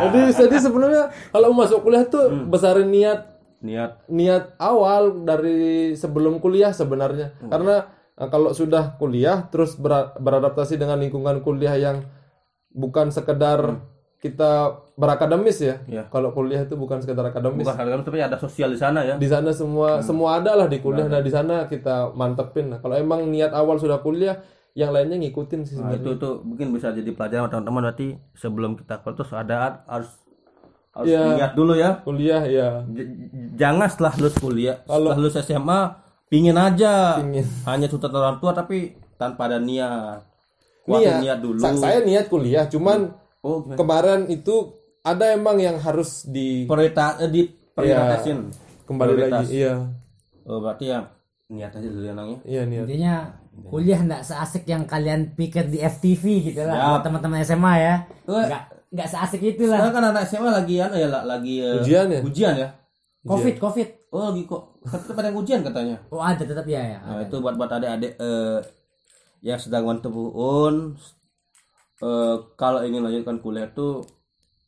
[0.03, 4.09] jadi jadi sebenarnya kalau masuk kuliah tuh besarin niat niat.
[4.09, 7.37] Niat awal dari sebelum kuliah sebenarnya.
[7.47, 12.05] Karena eh, kalau sudah kuliah terus bera- beradaptasi dengan lingkungan kuliah yang
[12.73, 13.81] bukan sekedar
[14.17, 15.77] kita berakademis ya.
[15.87, 16.09] Iya.
[16.09, 17.63] kalau kuliah itu bukan sekedar akademis.
[17.63, 19.15] Bukan harga tapi ada sosial di sana ya.
[19.21, 21.07] Di sana semua semua ada lah di kuliah.
[21.07, 22.73] Nah di sana kita mantepin.
[22.75, 24.41] Nah, kalau emang niat awal sudah kuliah
[24.77, 27.89] yang lainnya ngikutin sih Nah, itu itu mungkin bisa jadi pelajaran teman-teman.
[27.89, 30.11] Berarti sebelum kita kuliah terus ada harus
[30.97, 31.23] harus Iya.
[31.37, 31.91] lihat dulu ya.
[32.01, 33.13] kuliah ya J-
[33.55, 35.81] jangan setelah lulus kuliah, setelah lulus SMA
[36.27, 37.45] pingin aja Pingin.
[37.65, 40.25] hanya tuntutan orang tua tapi tanpa ada niat.
[40.83, 41.59] Kuatin niat dulu.
[41.59, 43.77] Sa- saya niat kuliah cuman oh, gimana?
[43.77, 48.49] kemarin itu ada emang yang harus di prioritas eh, di prioritasin.
[48.83, 49.43] kembali Prioritas.
[49.43, 49.75] lagi iya
[50.43, 51.03] Oh, berarti ya
[51.47, 52.39] niat aja dulu ya Nang, ya.
[52.45, 53.15] iya niat Intinya
[53.65, 56.87] kuliah nggak seasik yang kalian pikir di FTV gitu lah Ya.
[56.89, 57.95] buat teman-teman SMA ya.
[58.25, 59.83] Nggak nggak seasik itu lah.
[59.83, 62.21] Sekarang kan anak SMA lagi anu ya la- lagi eh, Ujian ya?
[62.23, 62.69] Ujian ya.
[63.27, 63.89] Covid, Covid.
[64.15, 65.97] Oh, lagi kok tetap ada yang ujian katanya.
[66.09, 66.99] Oh ada tetap ya ya.
[67.03, 68.59] Nah, itu buat buat adik-adik eh,
[69.43, 70.95] yang sedang mantep UN
[72.01, 74.07] eh, kalau ingin lanjutkan kuliah tuh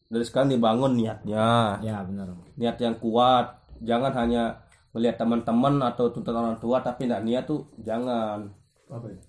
[0.09, 1.78] dari sekarang dibangun niatnya.
[1.81, 2.35] Ya benar.
[2.59, 3.61] Niat yang kuat.
[3.78, 4.59] Jangan hanya
[4.90, 8.50] melihat teman-teman atau tuntutan orang tua tapi tidak niat tuh jangan.
[8.88, 9.20] apa ya.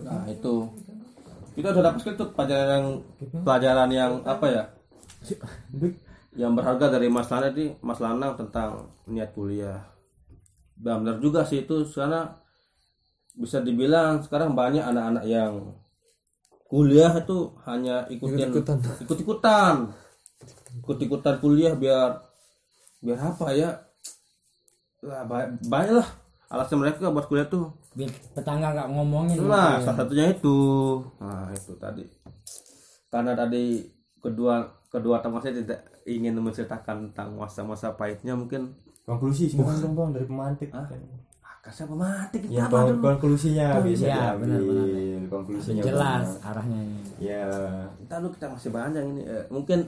[0.00, 0.54] Nah, itu.
[1.54, 2.86] Kita udah dapat tuh pelajaran yang
[3.42, 4.64] pelajaran yang apa ya?
[6.34, 9.86] Yang berharga dari Mas Lana di Mas Lanang tentang niat kuliah.
[10.74, 12.34] Dan benar juga sih itu karena
[13.34, 15.74] bisa dibilang sekarang banyak anak-anak yang
[16.66, 18.76] kuliah itu hanya ikutin Ikut-ikutan.
[19.02, 19.74] ikut-ikutan
[20.82, 22.18] ikut-ikutan kuliah biar
[22.98, 23.70] biar apa ya
[25.02, 26.08] lah ba- banyak lah
[26.46, 29.38] alasan mereka buat kuliah tuh Biar tetangga nggak ngomongin.
[29.40, 29.84] Nah, gitu.
[29.84, 30.58] salah satunya itu.
[31.16, 32.02] Nah, itu tadi.
[33.06, 33.86] Karena tadi
[34.18, 34.54] kedua
[34.88, 40.26] kedua teman saya tidak ingin menceritakan tentang masa-masa pahitnya mungkin konklusi sekarang dong bang dari
[40.26, 40.84] pemantik ah,
[41.60, 43.04] kasih pemati kita ya apa kon- dulu.
[43.06, 46.46] konklusinya bisa Ya, benar, diambil konklusinya Jelas Bang.
[46.46, 47.00] arahnya ini.
[47.18, 47.44] ya
[47.96, 49.78] Kita lu kita masih banyak ini Eh, mungkin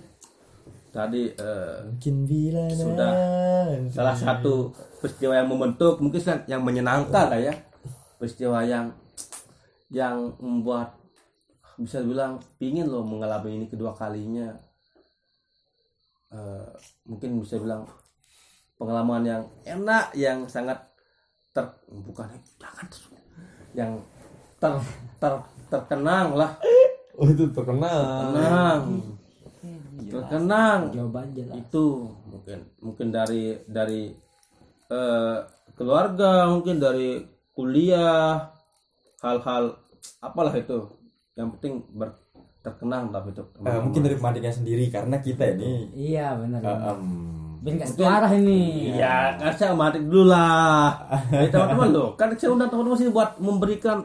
[0.89, 3.13] tadi eh, mungkin bila Sudah.
[3.67, 4.73] nanti- salah satu
[5.07, 7.55] peristiwa yang membentuk mungkin kan yang menyenangkan lah ya.
[8.19, 8.91] Peristiwa yang
[9.87, 10.99] yang membuat
[11.79, 14.51] bisa bilang pingin loh mengalami ini kedua kalinya.
[16.35, 16.69] Eh,
[17.07, 17.87] mungkin bisa bilang
[18.83, 20.83] pengalaman yang enak yang sangat
[21.55, 22.27] ter bukan
[22.59, 22.87] jangan
[23.79, 23.93] yang
[24.59, 24.75] ter
[25.23, 25.35] ter
[25.71, 26.59] terkenang lah.
[27.15, 28.83] Oh itu terkenal terkenang.
[30.11, 30.81] Terkenang.
[30.91, 31.55] Jawaban jelas.
[31.63, 31.85] itu
[32.27, 34.26] mungkin mungkin dari dari
[34.89, 35.37] eh,
[35.73, 37.21] keluarga mungkin dari
[37.51, 38.53] kuliah
[39.19, 39.77] hal-hal
[40.19, 40.79] apalah itu
[41.33, 42.17] yang penting ber,
[42.61, 46.61] terkenang tapi itu Eh, mungkin dari pemantiknya sendiri karena kita ini Iya benar.
[46.61, 46.95] benar.
[46.95, 47.05] em,
[47.59, 47.91] Biar nggak
[48.37, 48.95] ini.
[48.95, 50.95] ya kan saya matik dulu lah
[51.33, 53.99] Jadi teman-teman loh kan saya undang teman-teman sini buat memberikan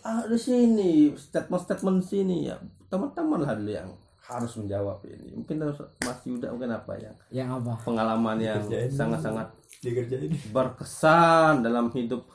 [0.00, 2.56] ah di sini statement-statement sini ya
[2.88, 3.90] teman-teman lah dulu yang
[4.30, 5.34] harus menjawab ini.
[5.34, 7.12] Mungkin harus Mas Yuda mungkin apa ya?
[7.34, 7.72] Yang apa?
[7.82, 9.50] pengalaman yang sangat-sangat
[9.82, 10.30] dikerjain.
[10.54, 12.30] berkesan dalam hidup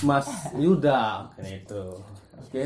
[0.00, 1.30] Mas Yuda.
[1.36, 1.84] Oke, itu.
[2.40, 2.64] Oke.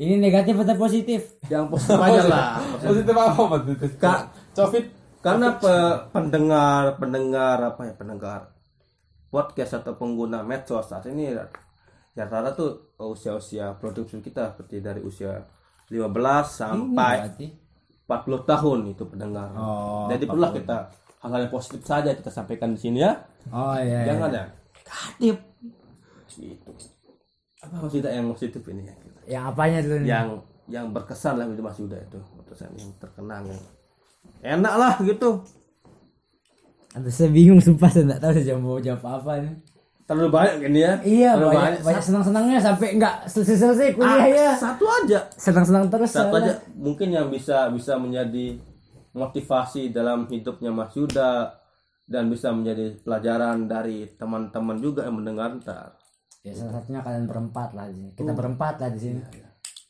[0.00, 1.36] Ini negatif atau positif?
[1.52, 2.56] yang positif aja lah.
[2.88, 3.90] Positif apa positif.
[4.00, 4.20] Kak,
[4.56, 4.84] covid
[5.20, 7.92] karena pe- pendengar pendengar apa ya?
[7.92, 8.40] Pendengar
[9.28, 11.44] podcast atau pengguna medsos saat ini ya
[12.18, 15.38] rata-rata tuh usia-usia produktif kita seperti dari usia
[15.90, 16.06] 15
[16.46, 17.46] sampai Berarti.
[18.06, 19.54] 40 tahun itu pendengar.
[19.54, 20.90] Oh, Jadi perlulah kita
[21.22, 23.14] hal-hal yang positif saja kita sampaikan di sini ya.
[23.54, 24.06] Oh iya.
[24.06, 24.14] iya.
[24.14, 24.44] Jangan ya
[24.90, 25.36] negatif.
[26.40, 26.72] Itu.
[27.60, 28.94] Apa maksudnya yang positif ini ya?
[29.28, 30.08] Yang apanya dulu nih?
[30.08, 30.28] Yang
[30.70, 32.18] yang berkesan lah itu Mas Yuda itu.
[32.40, 33.62] Berkesan yang terkenang yang
[34.40, 35.44] enak lah gitu.
[36.96, 39.54] Aduh saya bingung sumpah saya nggak tahu saya mau jawab apa nih.
[40.10, 40.92] Terlalu banyak kan ya?
[41.00, 44.50] Iya Terlalu banyak, banyak senang-senangnya sampai nggak selesai-selesai kuliah Ah, ya.
[44.52, 45.18] Satu aja.
[45.30, 46.10] Senang-senang terus.
[46.10, 48.58] Satu aja mungkin yang bisa bisa menjadi
[49.12, 51.54] motivasi dalam hidupnya Mas Yuda
[52.04, 55.94] dan bisa menjadi pelajaran dari teman-teman juga yang mendengar ntar.
[56.40, 59.20] ya salah satunya kalian berempat lah di sini kita berempat lah di sini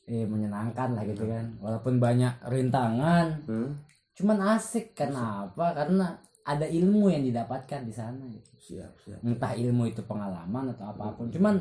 [0.05, 3.71] eh menyenangkan lah gitu kan walaupun banyak rintangan Hmm?
[4.13, 8.51] cuman asik kenapa karena ada ilmu yang didapatkan di sana gitu.
[8.71, 9.19] Siap, siap.
[9.27, 11.27] entah ilmu itu pengalaman atau apa pun.
[11.27, 11.59] Cuman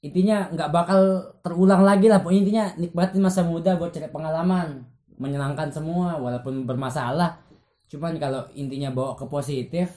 [0.00, 1.00] intinya nggak bakal
[1.40, 2.18] terulang lagi lah.
[2.18, 4.82] Pokoknya intinya nikmatin masa muda buat cari pengalaman.
[5.20, 7.38] Menyenangkan semua walaupun bermasalah.
[7.86, 9.92] Cuman kalau intinya bawa ke positif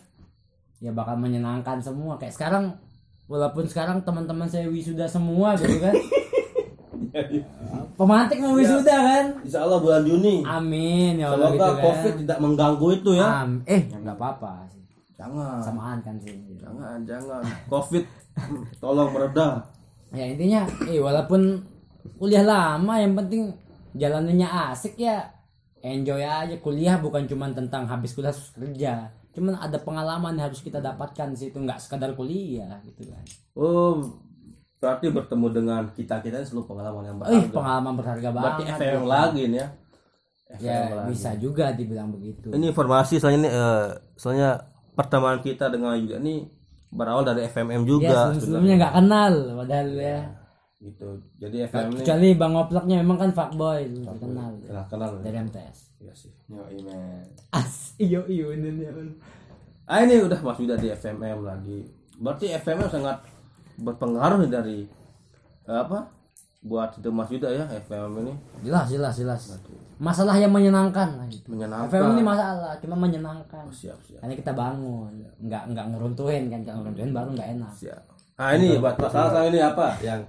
[0.78, 2.19] ya bakal menyenangkan semua.
[2.19, 2.65] Kayak sekarang
[3.26, 5.95] walaupun sekarang teman-teman saya wisuda semua gitu kan.
[7.93, 9.26] Pemantik mau wisuda kan?
[9.45, 10.41] Insya Allah bulan Juni.
[10.43, 11.84] amin ya Allah Semoga gitu kan.
[11.86, 13.28] COVID tidak mengganggu itu ya.
[13.45, 14.82] Am- eh nggak apa-apa sih
[15.24, 15.59] Jangan.
[15.61, 17.41] samaan kan sih Jangan, jangan.
[17.67, 18.03] COVID
[18.78, 19.63] tolong mereda.
[20.11, 21.63] ya intinya eh walaupun
[22.15, 23.49] kuliah lama yang penting
[23.93, 25.24] jalanannya asik ya
[25.80, 28.93] enjoy aja kuliah bukan cuma tentang habis kuliah terus kerja
[29.32, 34.01] cuman ada pengalaman yang harus kita dapatkan di situ nggak sekadar kuliah gitu kan Oh,
[34.78, 37.49] berarti bertemu dengan kita kita selalu pengalaman yang eh berharga.
[37.51, 39.07] pengalaman berharga berarti banget FM gitu.
[39.07, 39.67] lagi nih ya.
[40.59, 41.07] ya lagi.
[41.09, 44.49] bisa juga dibilang begitu Ini informasi soalnya nih, eh, soalnya
[44.94, 46.46] pertemuan kita dengan juga nih
[46.94, 48.10] berawal dari FMM ya juga.
[48.14, 50.20] sebelum sebelumnya nggak kenal padahal ya
[50.84, 51.08] gitu.
[51.39, 55.12] Jadi FM ini kecuali bang oplaknya memang kan fuckboy belum terkenal kenal kenal.
[55.24, 56.32] dari MTS Iya sih.
[56.52, 57.24] Yo, men.
[57.56, 58.84] as iyo iyo ini
[59.88, 61.80] Ah ini udah masuk udah di FMM lagi.
[62.20, 63.24] Berarti FMM sangat
[63.80, 64.88] berpengaruh dari
[65.68, 66.08] eh, apa?
[66.64, 68.34] Buat itu Mas Yuda ya FMM ini
[68.64, 69.41] jelas jelas jelas
[69.99, 71.43] masalah yang menyenangkan lah gitu.
[71.51, 71.91] menyenangkan.
[71.91, 75.11] FM ini masalah cuma menyenangkan Siap siap karena kita bangun
[75.43, 78.01] nggak nggak ngeruntuhin kan kalau ngeruntuhin baru nggak enak siap.
[78.39, 79.88] Ah ini buat masalah sama ini apa?
[79.99, 80.22] Yang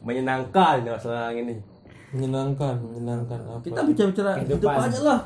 [0.00, 1.54] menyenangkan ini masalah yang ini.
[2.14, 4.86] menyenangkan menyenangkan apa Kita bicara-bicara hidup Kehidupan.
[4.86, 5.20] aja lah.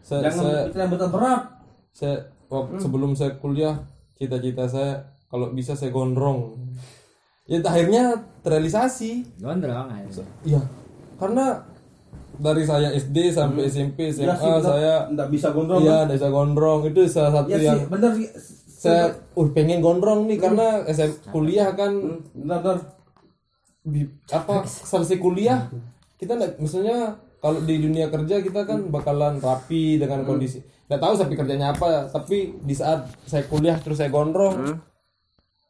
[0.00, 1.42] saya, Jangan saya, bicara yang berat.
[1.92, 2.16] saya
[2.48, 3.76] waktu sebelum saya kuliah
[4.16, 4.92] cita-cita saya
[5.28, 6.56] kalau bisa saya gondrong
[7.44, 9.38] ya akhirnya terrealisasi.
[9.38, 10.24] Gondrong aja.
[10.42, 10.60] Iya.
[11.16, 11.60] Karena
[12.34, 15.80] dari saya SD sampai SMP SMA Iya sih, saya Nggak bisa gondrong.
[15.80, 16.80] iya nggak bisa gondrong.
[16.88, 18.28] Itu salah satu Ya yang sih, bener sih.
[18.80, 19.04] saya
[19.36, 21.92] uh pengen gondrong nih karena SM kuliah kan
[22.32, 22.78] Bener, bener.
[24.30, 25.68] apa selesai kuliah
[26.16, 30.60] kita nggak misalnya kalau di dunia kerja kita kan bakalan rapi dengan kondisi.
[30.88, 34.80] Nggak tahu tapi kerjanya apa tapi di saat saya kuliah terus saya gondrong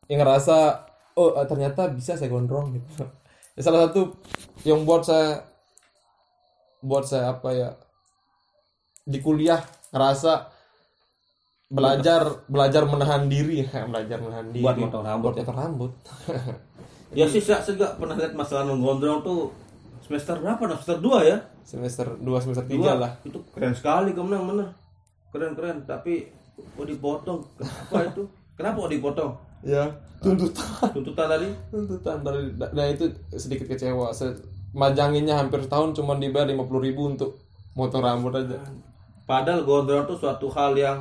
[0.07, 0.89] yang ngerasa
[1.21, 3.05] oh eh, ternyata bisa saya gondrong gitu
[3.53, 4.14] Ya, salah satu
[4.62, 5.43] yang buat saya
[6.81, 7.71] buat saya apa ya
[9.05, 9.61] di kuliah
[9.91, 10.49] ngerasa
[11.68, 15.25] belajar belajar menahan diri belajar menahan diri Buat motong rambut.
[15.29, 15.93] buat motong rambut
[17.18, 19.51] Ya sih saya juga pernah lihat masalah gondrong tuh
[20.07, 20.62] semester berapa?
[20.62, 21.39] Nah, semester 2 ya?
[21.66, 22.95] semester 2 semester 3 Dua.
[22.95, 24.68] lah Itu keren sekali kamu menang bener.
[25.31, 27.43] Keren keren tapi kok dipotong?
[27.59, 28.23] Kenapa itu?
[28.55, 29.33] Kenapa kok dipotong?
[29.64, 29.84] Ya
[30.20, 30.88] tuntutan.
[30.92, 31.48] Tuntutan tadi?
[31.72, 34.12] tuntutan dari nah itu sedikit kecewa.
[34.12, 34.36] Saya
[34.76, 37.40] majanginnya hampir setahun cuma dibayar lima ribu untuk
[37.74, 38.61] motong rambut aja.
[39.24, 40.98] Padahal gondrong tuh suatu hal yang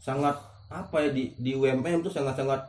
[0.00, 0.34] sangat
[0.70, 2.62] apa ya di di UMM tuh sangat sangat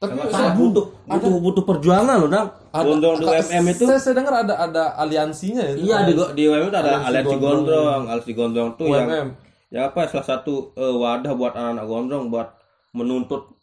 [0.00, 2.48] tapi sangat, sangat butuh butuh butuh perjuangan loh dang.
[2.72, 3.84] Gondrong di UMM itu.
[3.84, 8.02] saya, saya dengar ada ada aliansinya ya Iya di di UMM itu ada Aliansi Gondrong.
[8.08, 9.28] aliansi gondrong tuh yang UMM
[9.70, 12.48] ya apa salah satu eh, wadah buat anak-anak gondrong buat
[12.96, 13.59] menuntut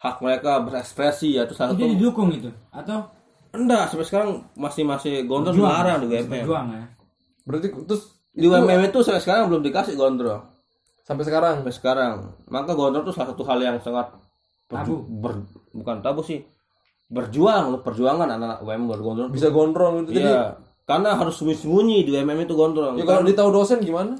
[0.00, 1.92] hak mereka berekspresi ya itu salah itu satu.
[1.92, 3.04] didukung itu atau?
[3.52, 6.84] Enggak sampai sekarang masih masih gondrong dilarang di UMM berjuang ya.
[7.44, 10.42] Berarti terus di UMM itu sampai sekarang belum dikasih gondrong.
[11.04, 11.60] Sampai sekarang?
[11.60, 12.12] Sampai sekarang.
[12.48, 14.14] Maka gondrong itu salah satu hal yang sangat
[14.70, 15.02] Tabu.
[15.02, 16.46] ber- bukan tabu sih.
[17.10, 19.30] Berjuang loh perjuangan anak-anak UMM buat gondrong.
[19.34, 20.44] Bisa gondrong itu jadi iya
[20.90, 22.98] karena harus sembunyi-sembunyi di UMM itu gondrong.
[22.98, 24.18] Ya kalau ditahu dosen gimana?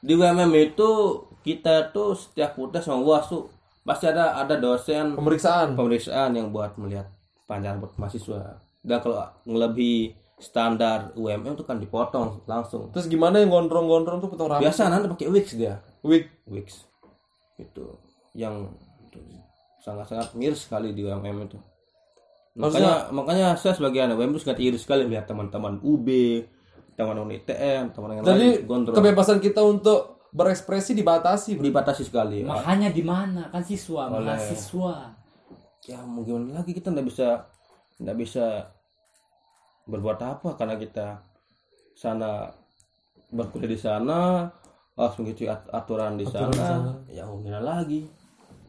[0.00, 0.88] Di UMM itu
[1.44, 3.52] kita tuh setiap putas sama uas tuh
[3.86, 5.14] pasti ada ada dosen.
[5.14, 5.78] Pemeriksaan.
[5.78, 7.06] Pemeriksaan yang buat melihat
[7.46, 8.58] pandangan buat mahasiswa.
[8.82, 12.90] Dan kalau ngelebihi standar UMM itu kan dipotong langsung.
[12.92, 14.68] Terus gimana yang gondrong-gondrong tuh potong rambut?
[14.68, 15.80] Biasa nanti pakai wix dia.
[16.02, 16.28] Wig.
[16.50, 16.84] Wix
[17.56, 17.96] itu
[18.36, 18.68] yang
[19.80, 21.58] sangat-sangat miris sekali di UMM itu.
[22.58, 26.08] Makanya makanya saya sebagai anak UMM itu sangat iri sekali melihat teman-teman UB
[26.96, 28.96] teman-teman ITM teman yang jadi lain gondrong.
[28.96, 31.64] kebebasan kita untuk berekspresi dibatasi bro.
[31.64, 33.48] dibatasi sekali makanya di mana?
[33.50, 35.14] Kan siswa mahasiswa.
[35.86, 37.46] Ya mau gimana lagi kita nggak bisa
[38.02, 38.66] nggak bisa
[39.86, 41.22] berbuat apa karena kita
[41.94, 42.50] sana
[43.30, 44.50] berkuliah di sana
[44.92, 46.92] harus mengikuti at- aturan di sana.
[47.08, 48.04] ya mau gimana lagi.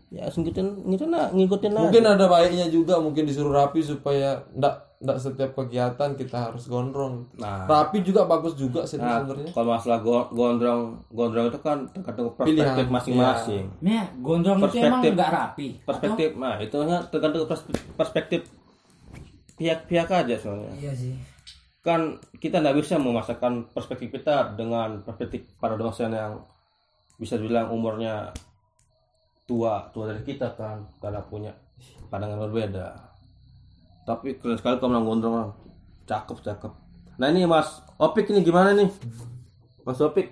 [0.07, 5.53] Ya ngikutin ngikutin ngikutin mungkin ada baiknya juga mungkin disuruh rapi supaya ndak nggak setiap
[5.53, 10.29] kegiatan kita harus gondrong Nah, rapi juga bagus juga sih nah, sebenarnya kalau masalah go-
[10.31, 13.65] gondrong, gondrong itu kan tergantung perspektif Pilihan, masing-masing.
[13.79, 15.11] Nih, gondrong itu emang Perspektif.
[15.13, 15.67] nggak rapi.
[15.85, 18.41] Perspektif, nah itu hanya tergantung pers- perspektif
[19.53, 20.73] pihak-pihak aja sebenarnya.
[20.75, 21.13] Iya sih.
[21.79, 22.01] Kan
[22.35, 26.41] kita nggak bisa memasakkan perspektif kita dengan perspektif para dosen yang
[27.15, 28.33] bisa dibilang umurnya
[29.45, 31.53] tua tua dari kita kan karena punya
[32.09, 32.87] pandangan berbeda.
[34.07, 35.49] Tapi keren sekali kamu gondrong, Bang.
[36.05, 36.71] cakep cakep.
[37.17, 38.87] Nah ini Mas Opik ini gimana nih?
[39.83, 40.31] Mas Opik,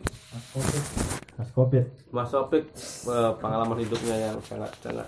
[1.33, 2.63] Mas Kopit Mas Opik
[3.05, 5.03] eh, pengalaman hidupnya yang sangat sangat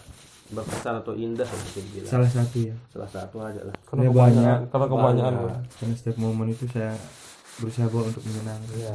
[0.48, 2.08] berkesan atau indah bisa dibilang.
[2.10, 3.76] salah satu ya Salah satu aja lah.
[3.86, 4.60] karena Ya, kebanyakan banyak.
[4.66, 5.50] karena kebanyakan Bro.
[5.74, 6.92] karena setiap momen itu saya
[7.58, 8.94] berusaha bawa untuk menyenangkan Iya.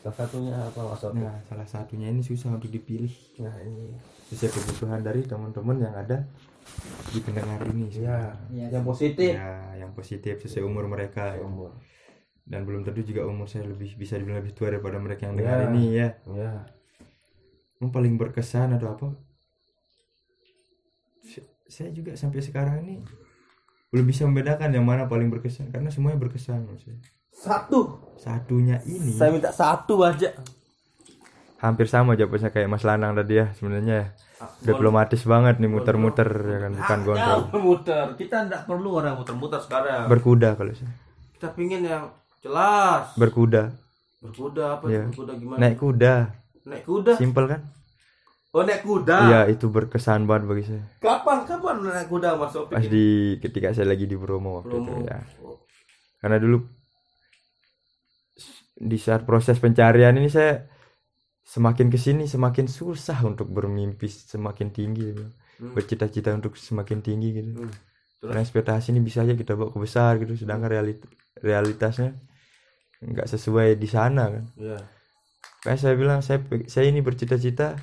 [0.00, 1.18] Salah satunya apa Mas Opik?
[1.20, 3.94] nah salah satunya ini susah untuk dipilih Nah ini.
[4.28, 6.22] sesuai kebutuhan dari teman-teman yang ada
[7.08, 9.32] di pendengar ini Ya, Iya yang positif.
[9.32, 11.42] ya yang positif sesuai umur mereka ya.
[11.42, 11.72] Umur.
[12.42, 15.40] dan belum tentu juga umur saya lebih bisa dibilang lebih tua daripada mereka yang Ya.
[15.40, 16.52] dengar ini ya Ya.
[17.78, 19.08] yang paling berkesan atau apa
[21.66, 23.00] saya juga sampai sekarang ini
[23.88, 26.96] belum bisa membedakan yang mana paling berkesan karena semuanya berkesan saya.
[27.32, 28.12] Satu.
[28.14, 30.30] satunya ini Saya minta satu aja.
[31.58, 34.06] hampir sama jawabannya kayak Mas Lanang tadi ya sebenarnya ya.
[34.60, 38.06] Diplomatis banget nih muter-muter ya kan bukan gondrong Jauh muter.
[38.14, 40.06] Kita tidak perlu orang muter-muter sekarang.
[40.06, 40.90] berkuda kalau saya
[41.32, 43.14] Kita pingin yang jelas.
[43.14, 43.74] berkuda
[44.18, 44.84] Berkuda apa?
[44.86, 45.04] Iya.
[45.08, 45.58] Berkuda gimana?
[45.58, 46.14] naik kuda
[46.62, 47.12] Naik kuda.
[47.14, 47.60] simpel kan
[48.50, 49.16] Oh naik kuda.
[49.26, 52.70] iya itu berkesan banget bagi saya Kapan kapan naik kuda Mas Opik?
[52.70, 53.06] pas di
[53.38, 54.92] ketika saya lagi di Bromo waktu Bromo.
[54.92, 55.18] itu ya
[56.18, 56.62] karena dulu
[58.74, 60.66] di saat proses pencarian ini saya
[61.52, 65.24] semakin ke sini semakin susah untuk bermimpi semakin tinggi gitu.
[65.52, 65.76] Hmm.
[65.76, 67.70] bercita-cita untuk semakin tinggi gitu Hmm.
[68.18, 68.28] Terus?
[68.28, 70.98] karena ekspektasi ini bisa aja kita bawa ke besar gitu sedangkan realit
[71.38, 72.16] realitasnya
[73.00, 74.78] nggak sesuai di sana kan Iya.
[75.60, 77.74] kayak saya bilang saya saya ini bercita-cita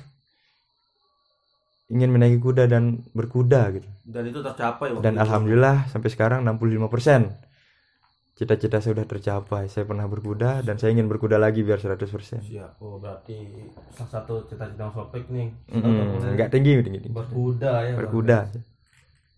[1.88, 5.22] ingin menaiki kuda dan berkuda gitu Dan itu tercapai waktu dan itu.
[5.22, 7.49] alhamdulillah sampai sekarang 65%
[8.34, 12.00] cita-cita saya sudah tercapai saya pernah berkuda dan saya ingin berkuda lagi biar 100%
[12.40, 12.80] Siap.
[12.80, 13.36] Oh berarti
[13.92, 15.52] salah satu cita-cita Mas Opik nih.
[15.68, 17.12] Mm-mm, nggak tinggi tinggi tinggi.
[17.12, 17.92] Berkuda ya.
[17.92, 18.00] Bang.
[18.04, 18.38] berkuda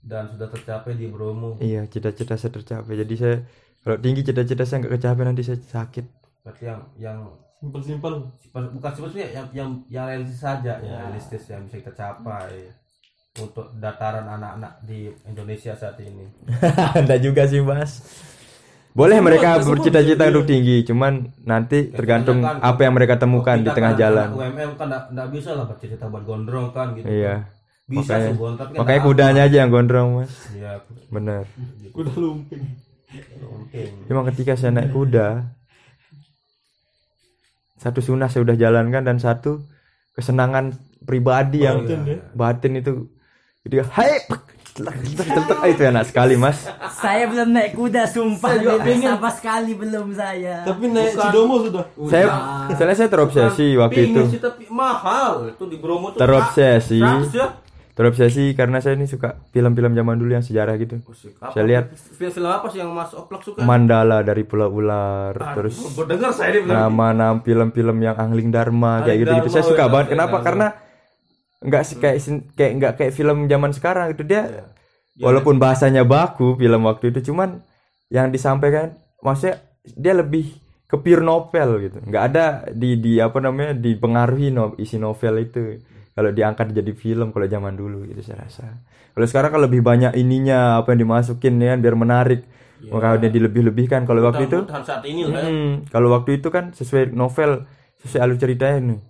[0.02, 1.58] Dan sudah tercapai di Bromo.
[1.58, 3.36] iya cita-cita saya tercapai jadi saya
[3.82, 6.06] kalau tinggi cita-cita saya nggak kecapai nanti saya sakit
[6.42, 7.18] Berarti yang yang
[7.58, 8.12] simpel simpel
[8.50, 12.66] bukan sebetulnya yang yang yang realistis saja ya realistis yang bisa kita capai
[13.38, 16.26] untuk dataran anak-anak di Indonesia saat ini.
[16.98, 18.02] Anda juga sih mas
[18.92, 21.12] boleh mereka semua bercita-cita gitu, untuk tinggi cuman
[21.48, 24.28] nanti tergantung kebanyakan apa yang mereka temukan di tengah kan jalan.
[24.36, 27.08] UMM kan nggak bisa lah bercita buat gondrong kan gitu.
[27.08, 27.48] iya.
[27.88, 30.32] Bisa makanya kan makanya kudanya aja yang gondrong mas.
[30.52, 30.84] Iya.
[31.08, 31.44] bener
[31.92, 32.62] kuda lumping.
[34.08, 35.52] Cuma ketika saya naik kuda
[37.80, 39.66] satu sunnah saya udah jalankan dan satu
[40.14, 42.22] kesenangan pribadi yang iya.
[42.32, 43.08] batin itu.
[43.66, 44.22] Jadi hai
[44.72, 44.94] telak.
[45.60, 46.64] Ah, itu enak sekali mas
[46.96, 48.56] Saya belum naik kuda, sumpah.
[48.56, 50.64] Bebek sama sekali belum saya.
[50.64, 52.26] tapi naik Cidomo sudah saya
[52.72, 56.18] soalnya saya terobsesi waktu itu sih tapi mahal itu di Bromo tuh.
[56.18, 57.60] terobsesi ya.
[57.92, 61.36] terobsesi karena saya ini suka film-film zaman dulu yang sejarah gitu Musik.
[61.36, 61.52] Apa?
[61.52, 63.60] Saya lihat- film-film apa sih yang Mas Oplak suka?
[63.60, 69.18] Mandala dari Pulau Ular Aduh, terus berdengar saya ini nama-nama film-film yang Angling Dharma kayak
[69.28, 70.66] gitu-gitu saya suka oh, banget iya, kenapa iya, karena
[71.66, 74.42] nggak sih kayak sin- kayak nggak kayak film zaman sekarang itu dia
[75.12, 75.28] Iya.
[75.28, 77.60] walaupun bahasanya baku film waktu itu cuman
[78.08, 80.56] yang disampaikan maksudnya dia lebih
[80.88, 81.98] ke pure novel gitu.
[82.04, 85.80] Nggak ada di di apa namanya dipengaruhi no, isi novel itu.
[86.12, 88.84] Kalau diangkat jadi film kalau zaman dulu gitu saya rasa.
[89.16, 92.44] Kalau sekarang kan lebih banyak ininya apa yang dimasukin ya biar menarik.
[92.82, 95.40] Maka dia dilebih-lebihkan kalau waktu itu saat ini ya.
[95.44, 97.64] Hmm, kalau waktu itu kan sesuai novel,
[98.04, 99.00] sesuai alur ceritanya nih.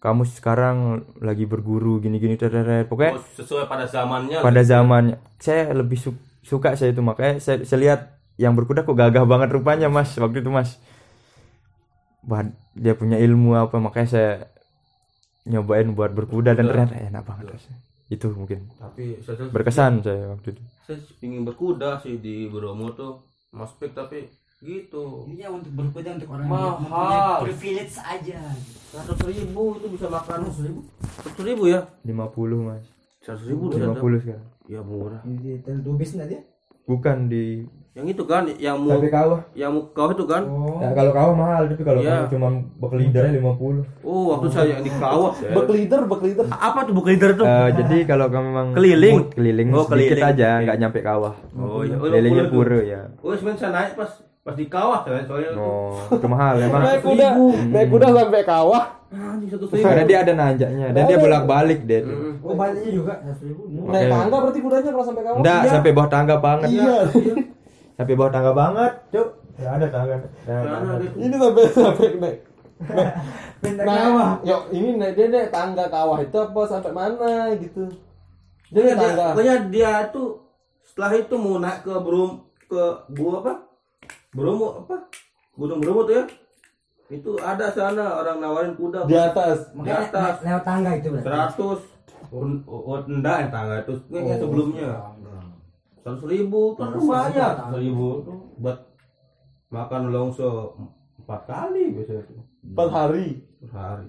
[0.00, 0.76] Kamu sekarang
[1.20, 4.40] lagi berguru gini-gini teret Pokoknya Oh, sesuai pada zamannya.
[4.40, 8.00] pada zamannya saya lebih su- suka saya itu makanya saya, saya lihat
[8.40, 10.80] yang berkuda kok gagah banget rupanya Mas waktu itu Mas.
[12.20, 14.32] Bah, dia punya ilmu apa makanya saya
[15.44, 17.64] nyobain buat berkuda dan ternyata enak banget Mas.
[18.08, 20.62] Itu mungkin Tapi saya berkesan saya waktu itu.
[20.82, 23.20] saya ingin berkuda sih di Bromo tuh
[23.52, 24.26] Mas Pik tapi
[24.60, 27.36] gitu Iya untuk berkuda untuk orang Mahal.
[27.42, 28.40] privilege aja.
[28.86, 30.80] seratus ribu itu bisa makan seratus ribu
[31.16, 32.84] seratus ribu ya 50 Mas.
[33.18, 34.46] seratus ribu ternyata 50 sekarang.
[34.66, 36.40] ya murah Di nggak dia?
[36.82, 37.44] Bukan di
[37.90, 39.40] Yang itu kan, yang mau Tapi kawah.
[39.52, 40.46] yang mau kau itu kan?
[40.78, 42.48] Ya, kalau kawah mahal, tapi kalau kamu cuma
[42.78, 43.82] bek lidernya 50.
[44.00, 45.34] Oh, waktu saya di kawah.
[45.36, 46.46] saya- Bek leader, bek leader.
[46.48, 47.42] Apa tuh bukan leader tuh?
[47.44, 49.16] Eh, jadi kalau kamu memang Keliling?
[49.34, 50.38] keliling Oh, sedikit keliling.
[50.38, 51.34] aja, nggak nyampe kawah.
[51.52, 53.00] Oh iya, oh, Kelilingnya 50 pura ya.
[53.18, 55.52] Oh, sebenarnya saya naik pas pas di kawah saya soalnya.
[55.54, 56.80] Oh, itu mahal emang.
[56.80, 57.28] Naik kuda,
[57.68, 58.84] naik kuda sampai kawah.
[59.10, 62.00] Anjing satu Karena dia ada nanjaknya dan dia bolak-balik deh.
[62.06, 62.38] tuh.
[62.46, 63.12] Oh baliknya juga.
[63.90, 65.38] Naik tangga berarti kudanya kalau sampai kawah.
[65.42, 66.68] Enggak, sampai bawah tangga banget.
[66.70, 66.98] Iya.
[68.00, 69.28] Sampai bawah tangga banget, Cuk.
[69.60, 70.16] Ya ada tangga.
[70.48, 70.56] Ya.
[71.20, 72.38] Ini sampai sampai naik.
[73.60, 74.30] Nah, kawah.
[74.40, 77.84] yuk ini naik dia naik tangga kawah itu apa sampai mana gitu.
[78.72, 79.36] Dia dia, tangga.
[79.36, 80.40] pokoknya dia tuh
[80.80, 82.82] setelah itu mau naik ke Brum ke
[83.12, 83.52] gua apa?
[84.30, 84.96] Bromo apa?
[85.52, 86.24] Gunung Bromo tuh ya.
[87.08, 89.74] Itu ada sana orang nawarin kuda Di atas.
[89.74, 91.26] di atas le- lewat tangga itu berarti.
[91.58, 92.46] 100 oh,
[92.86, 94.90] oh, enggak yang tangga itu Ini yang sebelumnya
[96.00, 98.78] seratus ribu kan lumayan seribu tuh buat
[99.68, 100.72] makan longso
[101.18, 103.26] empat kali biasanya tuh Empat hari.
[103.58, 104.08] per hari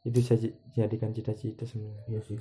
[0.00, 0.38] Itu saya
[0.72, 2.04] jadikan cita-cita sebenarnya.
[2.06, 2.38] iya sih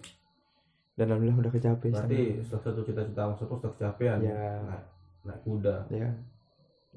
[0.94, 4.62] Dan alhamdulillah udah kecapai berarti salah satu cita-cita Sopo sudah kecapean Ya.
[4.62, 4.84] naik,
[5.28, 6.10] naik kuda Ya,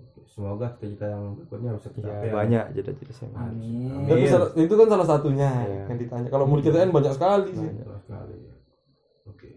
[0.01, 3.31] Oke, semoga cita-cita yang berikutnya bisa ya kecapean banyak cita-cita saya.
[3.37, 4.07] Amin.
[4.07, 5.83] Tapi salah- itu kan salah satunya Iya.
[5.85, 6.29] yang ditanya.
[6.31, 7.69] Kalau mau diceritain banyak sekali sih.
[7.69, 8.55] Banyak sekali ya.
[9.27, 9.51] Oke.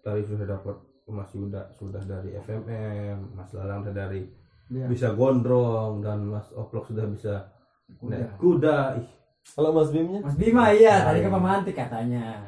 [0.00, 4.24] Tadi sudah dapat Mas Yuda sudah dari FMM, Mas Lalang sudah dari
[4.70, 4.86] Iya.
[4.88, 7.52] bisa gondrong dan Mas Oplok sudah bisa
[8.00, 8.96] naik kuda.
[8.96, 9.08] Ih,
[9.44, 10.22] Kalau Mas Bimnya?
[10.22, 12.46] Mas Bima iya tadi kan pemantik katanya.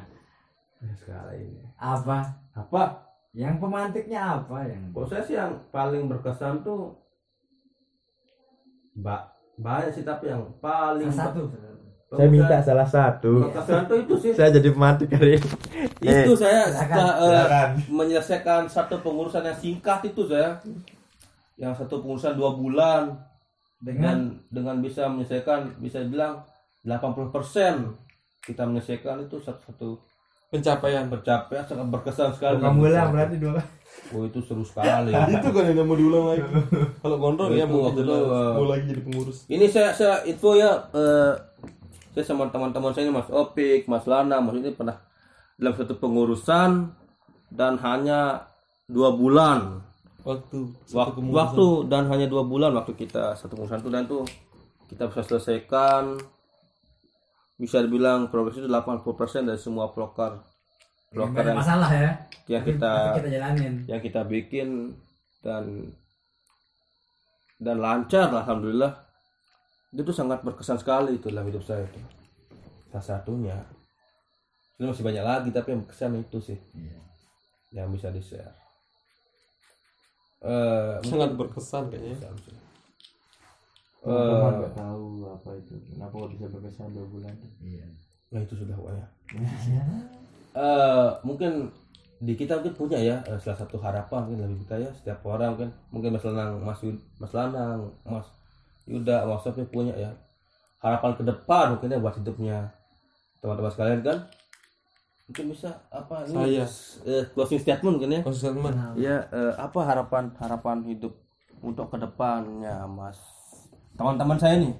[0.95, 1.61] sekali ini.
[1.75, 2.33] Apa?
[2.55, 3.04] Apa?
[3.35, 4.95] Yang pemantiknya apa yang?
[5.11, 6.95] Saya sih yang paling berkesan tuh
[8.95, 9.27] ba
[9.59, 11.43] banyak sih tapi yang paling Salah satu.
[12.15, 13.51] Saya minta salah satu.
[13.51, 14.31] berkesan tuh itu sih.
[14.31, 15.49] Saya jadi pemantik hari ini.
[15.99, 16.79] itu saya silakan.
[16.79, 17.69] setelah eh, Silakan.
[17.91, 20.55] menyelesaikan satu pengurusan yang singkat itu saya
[21.59, 23.03] yang satu pengurusan dua bulan
[23.83, 26.47] Dengan dan dengan bisa menyelesaikan bisa bilang
[26.87, 27.35] 80%
[28.47, 29.89] kita menyelesaikan itu satu satu
[30.57, 31.03] Pencapaian.
[31.05, 33.59] pencapaian sangat berkesan sekali Kamu ulang berarti dua.
[34.07, 36.41] oh itu seru sekali itu kan yang mau diulang lagi.
[36.95, 39.37] Kalau gondrong ya mau waktu itu, uh, Mau lagi jadi pengurus.
[39.47, 41.33] ini saya saya info ya eh,
[42.11, 44.99] saya sama teman-teman saya ini Mas Opik Mas Lana Mas ini pernah
[45.53, 46.91] dalam satu pengurusan
[47.49, 48.45] dan hanya
[48.85, 49.81] dua bulan
[50.21, 50.57] Waktu.
[50.83, 51.35] satu Wak- kemurusan.
[51.35, 54.23] waktu dan hanya dua bulan waktu kita satu pengurusan itu dan tuh
[54.85, 56.17] kita bisa selesaikan
[57.55, 60.35] bisa dibilang progres itu 80% dari semua proker
[61.07, 62.11] proker banyak yang, masalah ya.
[62.51, 63.73] yang Tapi- kita tapi kita jalanin.
[63.87, 64.69] yang kita bikin
[65.39, 65.63] dan
[67.55, 68.91] dan lancar lah, alhamdulillah
[69.95, 71.99] itu sangat berkesan sekali itu dalam hidup saya itu.
[72.91, 73.55] Salah satunya.
[74.75, 76.59] Ini masih banyak lagi tapi yang berkesan itu sih.
[77.71, 78.55] Yang bisa di share
[80.45, 82.27] eh sangat berkesan kayaknya.
[84.05, 85.73] Teman nggak tahu apa itu.
[85.89, 87.33] Kenapa kok bisa berkesan dua bulan?
[87.57, 87.85] Iya.
[88.29, 89.07] Nah itu sudah pokoknya.
[90.55, 91.67] Eh mungkin
[92.23, 95.59] di kita mungkin punya ya eh, salah satu harapan mungkin lebih kita ya setiap orang
[95.59, 98.23] kan mungkin Mas Lanang, Mas Yud, Mas Lanang, Mas
[98.87, 100.15] Yuda, Mas Sofi punya ya
[100.79, 102.71] harapan ke depan mungkin ya buat hidupnya
[103.43, 104.17] teman-teman sekalian kan
[105.27, 106.65] mungkin bisa apa ini Saya.
[107.03, 111.11] eh, closing statement mungkin ya Konsultan ya eh, apa harapan harapan hidup
[111.59, 113.19] untuk ke depannya Mas
[113.95, 114.73] teman-teman saya nih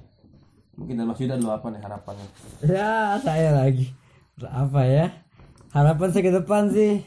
[0.72, 2.26] mungkin dari Mas Yuda dulu apa nih harapannya
[2.62, 3.96] Ya saya lagi.
[4.38, 5.06] Apa ya?
[5.70, 7.00] Harapan saya ke depan sih.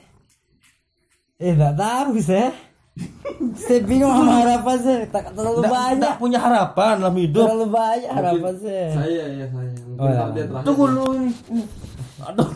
[1.38, 2.50] Eh nggak tahu saya.
[3.62, 5.00] saya bingung sama harapan saya.
[5.08, 5.98] Tak terlalu Nggak- banyak.
[6.02, 8.88] nggak punya harapan dalam hidup Terlalu banyak harapan saya.
[8.92, 9.72] Saya ya saya.
[9.80, 10.24] Mungkin Oh, ya.
[10.28, 10.66] dia terakhir.
[10.66, 11.32] tunggu dulu ini.
[12.20, 12.50] aduh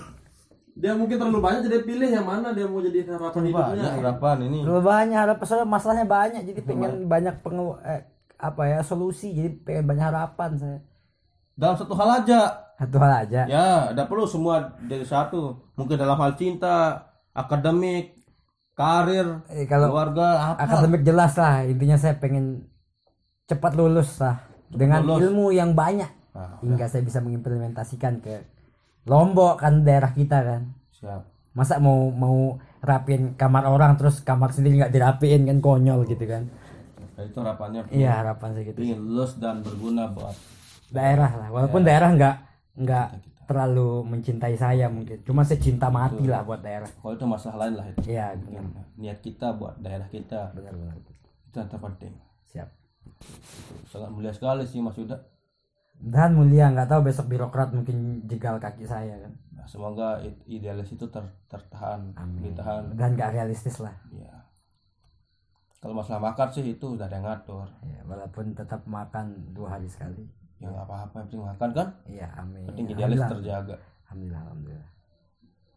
[0.73, 3.69] Dia mungkin terlalu banyak jadi pilih yang mana dia mau jadi harapan hidupnya.
[3.69, 8.01] banyak harapan ini Terlalu banyak harapan soalnya masalahnya banyak jadi pengen banyak pengelu eh,
[8.43, 9.31] apa ya solusi.
[9.31, 10.79] Jadi pengen banyak harapan saya.
[11.53, 12.39] dalam satu hal aja.
[12.75, 13.41] Satu hal aja.
[13.45, 15.71] ya tidak perlu semua jadi satu.
[15.73, 18.19] Mungkin dalam hal cinta akademik
[18.73, 20.65] karir Eh, kalau keluarga apa.
[20.65, 21.61] akademik jelas lah.
[21.63, 22.65] Intinya saya pengen
[23.45, 24.41] cepat lulus lah.
[24.67, 25.29] Dengan lulus.
[25.29, 26.09] ilmu yang banyak.
[26.33, 28.41] Nah, hingga saya bisa mengimplementasikan ke
[29.05, 30.61] Lombok kan daerah kita kan.
[30.91, 31.21] Siap.
[31.53, 36.49] Masa mau mau rapin kamar orang terus kamar sendiri nggak dirapiin kan konyol gitu kan
[37.13, 40.33] Nah, itu harapannya iya harapan saya gitu ingin lulus dan berguna buat
[40.89, 42.09] daerah lah walaupun daerah.
[42.13, 42.35] nggak
[42.73, 43.07] nggak
[43.43, 45.19] terlalu mencintai saya mungkin.
[45.27, 46.87] Cuma saya cinta mati lah buat daerah.
[46.87, 47.99] Kalau itu masalah lain lah itu.
[48.15, 48.85] Iya benar.
[48.95, 50.55] Niat kita buat daerah kita.
[50.55, 50.95] Benar benar.
[51.51, 52.13] Itu yang terpenting.
[52.49, 52.69] Siap.
[53.91, 55.19] Sangat mulia sekali sih Mas Yuda.
[55.99, 59.33] Dan mulia nggak tahu besok birokrat mungkin jegal kaki saya kan.
[59.53, 62.51] Nah, semoga idealis itu ter- tertahan Amin.
[62.51, 62.95] ditahan.
[62.95, 63.93] Dan nggak realistis lah.
[64.11, 64.42] Ya
[65.83, 67.67] kalau masalah makan sih itu udah ada yang ngatur.
[67.83, 70.23] Ya, walaupun tetap makan dua hari sekali.
[70.63, 71.87] Ya nggak apa-apa penting makan kan?
[72.07, 72.63] Iya amin.
[72.71, 73.75] Penting idealis terjaga.
[74.07, 74.89] Alhamdulillah alhamdulillah.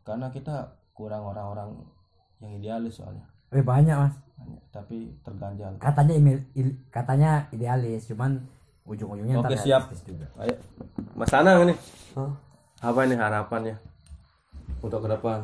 [0.06, 0.54] Karena kita
[0.94, 1.74] kurang orang-orang
[2.38, 3.26] yang idealis soalnya.
[3.50, 4.14] Eh banyak mas.
[4.38, 5.74] Banyak, tapi terganjal.
[5.82, 8.46] Katanya email il- katanya idealis cuman
[8.86, 9.90] ujung-ujungnya Oke, siap.
[10.06, 10.30] juga.
[10.38, 10.54] Ayo.
[11.18, 11.74] Mas Anang nih
[12.78, 13.74] apa ini harapannya?
[14.78, 15.42] Untuk ke depan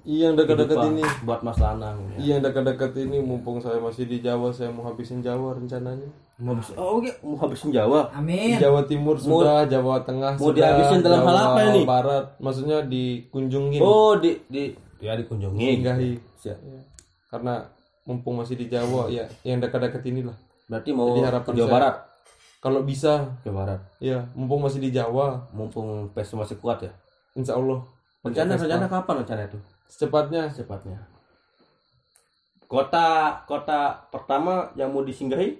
[0.00, 1.04] Iya yang dekat-dekat ini.
[1.22, 2.16] buat Mas Lanang ya.
[2.16, 6.08] Iya yang dekat-dekat ini mumpung saya masih di Jawa saya mau habisin Jawa rencananya.
[6.40, 10.48] mau habis oh, oke mau habisin Jawa Di amin Jawa Timur sudah, Jawa Tengah mau
[10.48, 11.80] sudah, dihabisin dalam hal Jawa apa ini?
[11.84, 14.72] Barat, maksudnya dikunjungin, oh di di
[15.04, 16.12] ya dikunjungi singgahi.
[16.40, 16.56] Siap.
[16.56, 16.80] Ya.
[17.28, 17.60] Karena
[18.08, 20.32] mumpung masih di Jawa ya yang dekat-dekat inilah.
[20.64, 21.96] berarti mau Jadi ke harapan Jawa saya- Barat
[22.60, 23.12] Kalau bisa,
[23.44, 26.92] Jawa Barat ya mumpung masih di Jawa, mumpung PES masih kuat ya
[27.36, 27.84] insya Allah
[28.20, 29.58] rencana rencana kapan rencana itu
[29.90, 31.10] secepatnya secepatnya.
[32.64, 33.06] Kota
[33.44, 35.58] kota pertama yang mau disinggahi?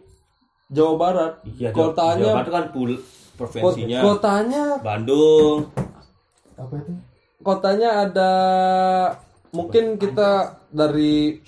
[0.70, 1.32] Jawa Barat.
[1.50, 2.94] iya Kotanya- Jawa Barat kan pul
[3.34, 3.98] provinsinya.
[3.98, 5.66] Kot- kotanya Bandung.
[6.54, 6.92] Apa itu?
[7.40, 8.32] Kotanya ada
[9.50, 10.30] mungkin kita
[10.70, 11.42] dari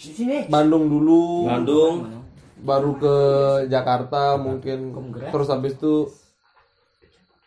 [0.50, 1.46] Bandung dulu.
[1.46, 1.94] Bandung.
[2.58, 3.14] Baru ke
[3.68, 4.90] Jakarta mungkin.
[5.30, 6.10] Terus habis itu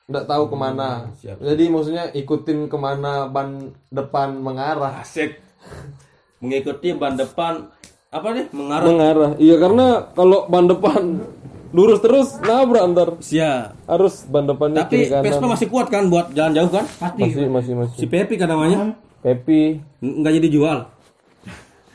[0.06, 0.90] nggak tahu ke mana.
[1.18, 1.42] Siap.
[1.42, 5.02] jadi maksudnya ikutin ke mana ban depan mengarah.
[5.02, 5.42] Asik.
[6.42, 7.74] Mengikuti ban depan
[8.14, 8.46] apa nih?
[8.54, 8.86] Mengarah.
[8.86, 9.32] Mengarah.
[9.42, 11.26] Iya karena kalau ban depan
[11.74, 13.10] lurus terus nabrak ntar.
[13.18, 13.90] Siap.
[13.90, 15.26] Harus ban depannya tapi kiri kanan.
[15.26, 16.86] Vespa masih kuat kan buat jalan jauh kan?
[17.18, 17.98] Masih masih masih.
[17.98, 18.94] Si Pepi kan namanya.
[19.26, 19.82] Pepi.
[20.06, 20.80] Nggak jadi jual.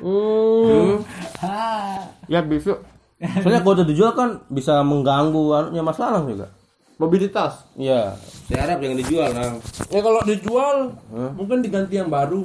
[0.00, 1.04] Hmm.
[2.26, 2.82] ya besok.
[3.20, 6.48] Soalnya kalau udah dijual kan bisa mengganggu anunya Mas Lanang juga
[7.00, 7.64] mobilitas?
[7.74, 8.12] Iya.
[8.44, 9.56] Saya harap jangan dijual nang.
[9.88, 10.76] Ya kalau dijual
[11.32, 12.44] mungkin diganti yang baru.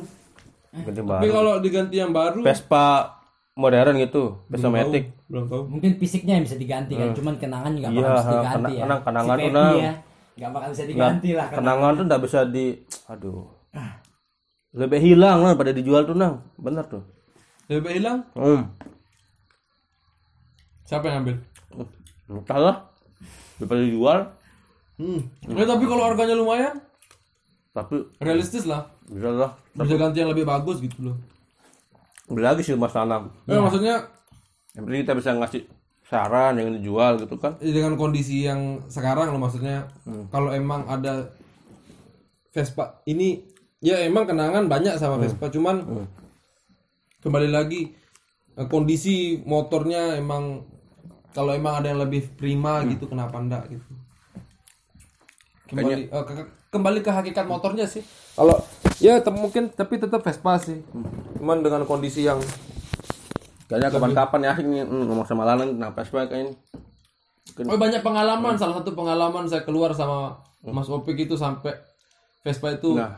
[0.72, 1.32] Ganti tapi baru.
[1.34, 3.16] kalau diganti yang baru Vespa
[3.54, 5.12] modern gitu Vespa Matic.
[5.26, 5.62] belum tahu.
[5.70, 8.84] Mungkin fisiknya yang bisa diganti kan cuman kenangan nggak Iya, bakal bisa diganti kena- ya.
[8.84, 9.76] kenang- kenangan si Nang.
[9.78, 9.94] ya
[10.36, 11.60] nggak bakal bisa diganti lah kenangan.
[11.64, 12.66] kenangan tuh nggak bisa di
[13.06, 13.44] aduh.
[14.74, 16.44] Lebih hilang lah pada dijual tuh nang.
[16.56, 17.04] Bener tuh.
[17.66, 18.28] Lebih hilang?
[18.34, 18.68] Hmm.
[20.84, 21.36] siapa yang ambil?
[22.28, 22.76] Entah lah
[23.56, 24.20] daripada dijual
[25.00, 25.52] hmm.
[25.56, 26.82] Ya, tapi kalau harganya lumayan
[27.76, 28.88] tapi realistis lah.
[29.04, 29.52] Bisa lah.
[29.76, 31.16] Bisa ganti yang lebih bagus gitu loh.
[32.32, 34.08] Beli lagi sih Mas Lanang Eh, maksudnya?
[34.74, 35.62] Yang penting kita bisa ngasih
[36.08, 37.60] saran yang dijual gitu kan.
[37.60, 39.92] Eh, dengan kondisi yang sekarang loh maksudnya.
[40.32, 41.36] Kalau emang ada
[42.56, 43.44] Vespa ini
[43.84, 45.52] ya emang kenangan banyak sama Vespa.
[45.52, 46.08] Cuman
[47.20, 47.92] kembali lagi
[48.56, 50.64] eh, kondisi motornya emang
[51.36, 54.05] kalau emang ada yang lebih prima gitu kenapa enggak gitu
[55.68, 58.04] kembali eh, ke- kembali ke hakikat motornya sih
[58.34, 58.58] kalau
[58.98, 60.80] ya te- mungkin tapi tetap Vespa sih
[61.36, 62.38] cuman dengan kondisi yang
[63.66, 66.54] kayaknya kapan-kapan ya nih hmm, ngomong sama Lanang tentang Vespa kayaknya
[67.56, 68.58] Oh banyak pengalaman.
[68.60, 71.72] Salah satu pengalaman saya keluar sama Mas Opik itu sampai
[72.44, 73.16] Vespa itu Nah.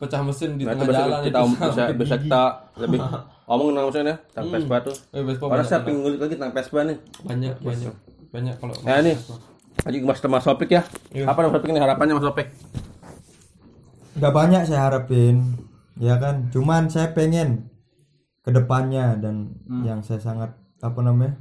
[0.00, 2.42] pecah mesin di Nah, tengah jalan kita itu bisa, bisa kita
[2.80, 3.04] lebih
[3.44, 4.96] ngomong tentang maksudnya tentang Vespa tuh.
[5.12, 6.98] Eh, Vespa banyak, saya pengen ngulik lagi tentang Vespa nih.
[7.20, 7.92] banyak banyak
[8.32, 9.12] banyak kalau Nah ini,
[9.80, 10.82] lagi Mas Mas Topik ya.
[11.24, 12.48] Apa Mas Topik nih harapannya Mas Topik?
[14.10, 15.54] nggak banyak saya harapin
[15.96, 16.50] ya kan?
[16.50, 17.70] Cuman saya pengen
[18.42, 19.54] ke depannya dan
[19.86, 20.50] yang saya sangat
[20.80, 21.38] apa namanya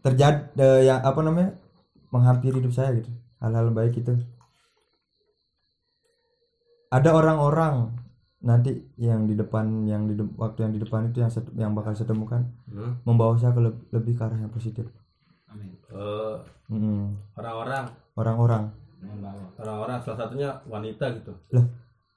[0.00, 0.44] terjadi
[0.82, 1.56] yang apa namanya
[2.10, 3.08] menghampiri hidup saya gitu.
[3.38, 4.20] Hal-hal baik itu.
[6.90, 7.90] Ada orang-orang
[8.38, 11.96] nanti yang di depan yang di de- waktu yang di depan itu yang yang bakal
[11.96, 12.44] saya temukan
[13.02, 14.84] membawa saya ke leb- lebih ke arah yang positif.
[14.84, 15.54] Eh,
[15.94, 16.36] Mm,
[17.36, 17.84] orang-orang,
[18.16, 18.64] orang-orang.
[19.60, 21.32] Orang-orang salah satunya wanita gitu.
[21.52, 21.64] Lah,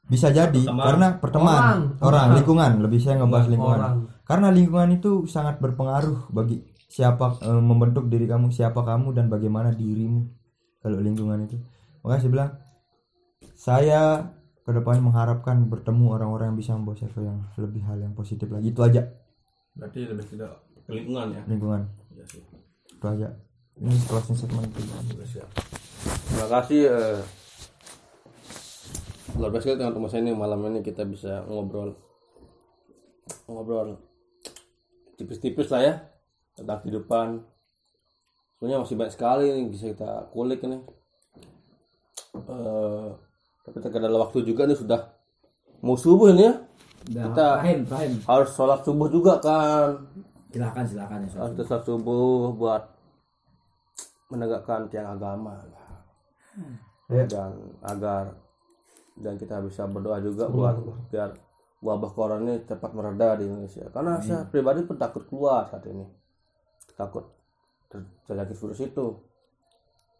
[0.07, 0.83] bisa jadi Teman.
[0.87, 1.99] karena pertemanan.
[1.99, 2.71] Orang, lingkungan.
[2.79, 3.79] Lebih saya ngebahas lingkungan.
[3.79, 3.95] Orang.
[4.27, 6.59] karena lingkungan itu sangat berpengaruh bagi
[6.91, 10.27] siapa eh, membentuk diri kamu siapa kamu dan bagaimana dirimu
[10.83, 11.59] kalau lingkungan itu.
[12.03, 12.51] Makanya saya bilang
[13.55, 14.01] saya
[14.67, 18.47] ke depan mengharapkan bertemu orang-orang yang bisa membawa saya ke yang lebih hal yang positif
[18.51, 18.71] lagi.
[18.71, 19.03] Itu aja.
[19.75, 20.51] Berarti lebih tidak
[20.87, 21.41] ke lingkungan ya.
[21.47, 21.81] lingkungan.
[22.15, 22.43] Iya sih.
[22.97, 23.29] itu aja
[23.77, 24.73] ini closing statement.
[24.73, 27.19] Terima kasih eh,
[29.37, 31.93] luar biasa sekali teman-teman saya ini malam ini kita bisa ngobrol
[33.45, 34.01] ngobrol
[35.15, 35.93] tipis-tipis lah ya
[36.57, 37.45] tentang kehidupan
[38.57, 40.81] soalnya masih banyak sekali yang bisa kita kulik ini
[42.37, 43.07] Eh,
[43.65, 45.09] tapi terkadang waktu juga nih sudah
[45.81, 46.53] mau subuh ini ya
[47.09, 48.13] kita Rahim, Rahim.
[48.29, 50.05] harus sholat subuh juga kan
[50.53, 51.29] Silakan, silakan ya.
[51.33, 52.83] Harus sholat subuh buat
[54.27, 55.55] menegakkan tiang agama
[57.07, 57.23] Ya.
[57.23, 58.33] dan agar
[59.15, 60.75] dan kita bisa berdoa juga buat
[61.07, 61.31] biar
[61.79, 63.87] wabah corona ini cepat mereda di Indonesia.
[63.87, 66.03] Karena saya pribadi pun takut keluar saat ini.
[66.93, 67.23] Takut
[67.87, 69.05] ter- terjangkit virus itu.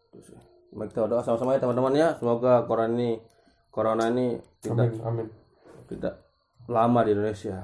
[0.08, 0.38] Itu sih.
[0.70, 2.08] Mari kita doa sama-sama ya teman-teman ya.
[2.16, 3.18] Semoga corona ini
[3.68, 5.28] corona ini tidak Amin, amin.
[5.90, 6.14] tidak
[6.66, 7.56] lama di Indonesia.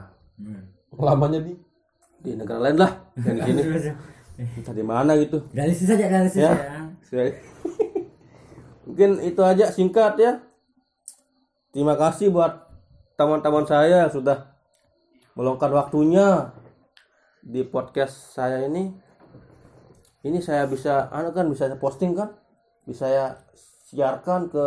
[0.92, 1.54] Lamanya di
[2.18, 2.92] Di negara lain lah.
[3.16, 3.90] Yang di sini.
[4.34, 5.46] Entah di mana gitu.
[5.54, 6.50] realistis saja realistis Ya.
[6.52, 7.38] ya, Saya-
[8.86, 10.42] Mungkin itu aja singkat ya.
[11.70, 12.66] Terima kasih buat
[13.14, 14.54] teman-teman saya yang sudah
[15.34, 16.50] meluangkan waktunya
[17.40, 18.94] di podcast saya ini.
[20.24, 22.32] Ini saya bisa, anu kan bisa saya posting kan,
[22.84, 23.24] bisa saya
[23.84, 24.64] siarkan ke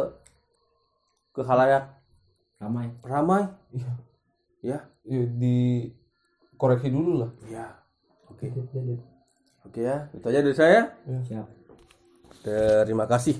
[1.34, 1.98] ke halayak
[2.58, 3.44] ramai ramai.
[3.74, 3.92] Iya.
[4.62, 5.90] Ya, ya, di
[6.58, 7.32] koreksi dulu lah.
[7.46, 7.68] ya.
[8.30, 8.50] Oke.
[9.68, 10.82] Oke ya, itu aja dari saya.
[11.28, 11.48] siap
[12.48, 13.36] Terima kasih.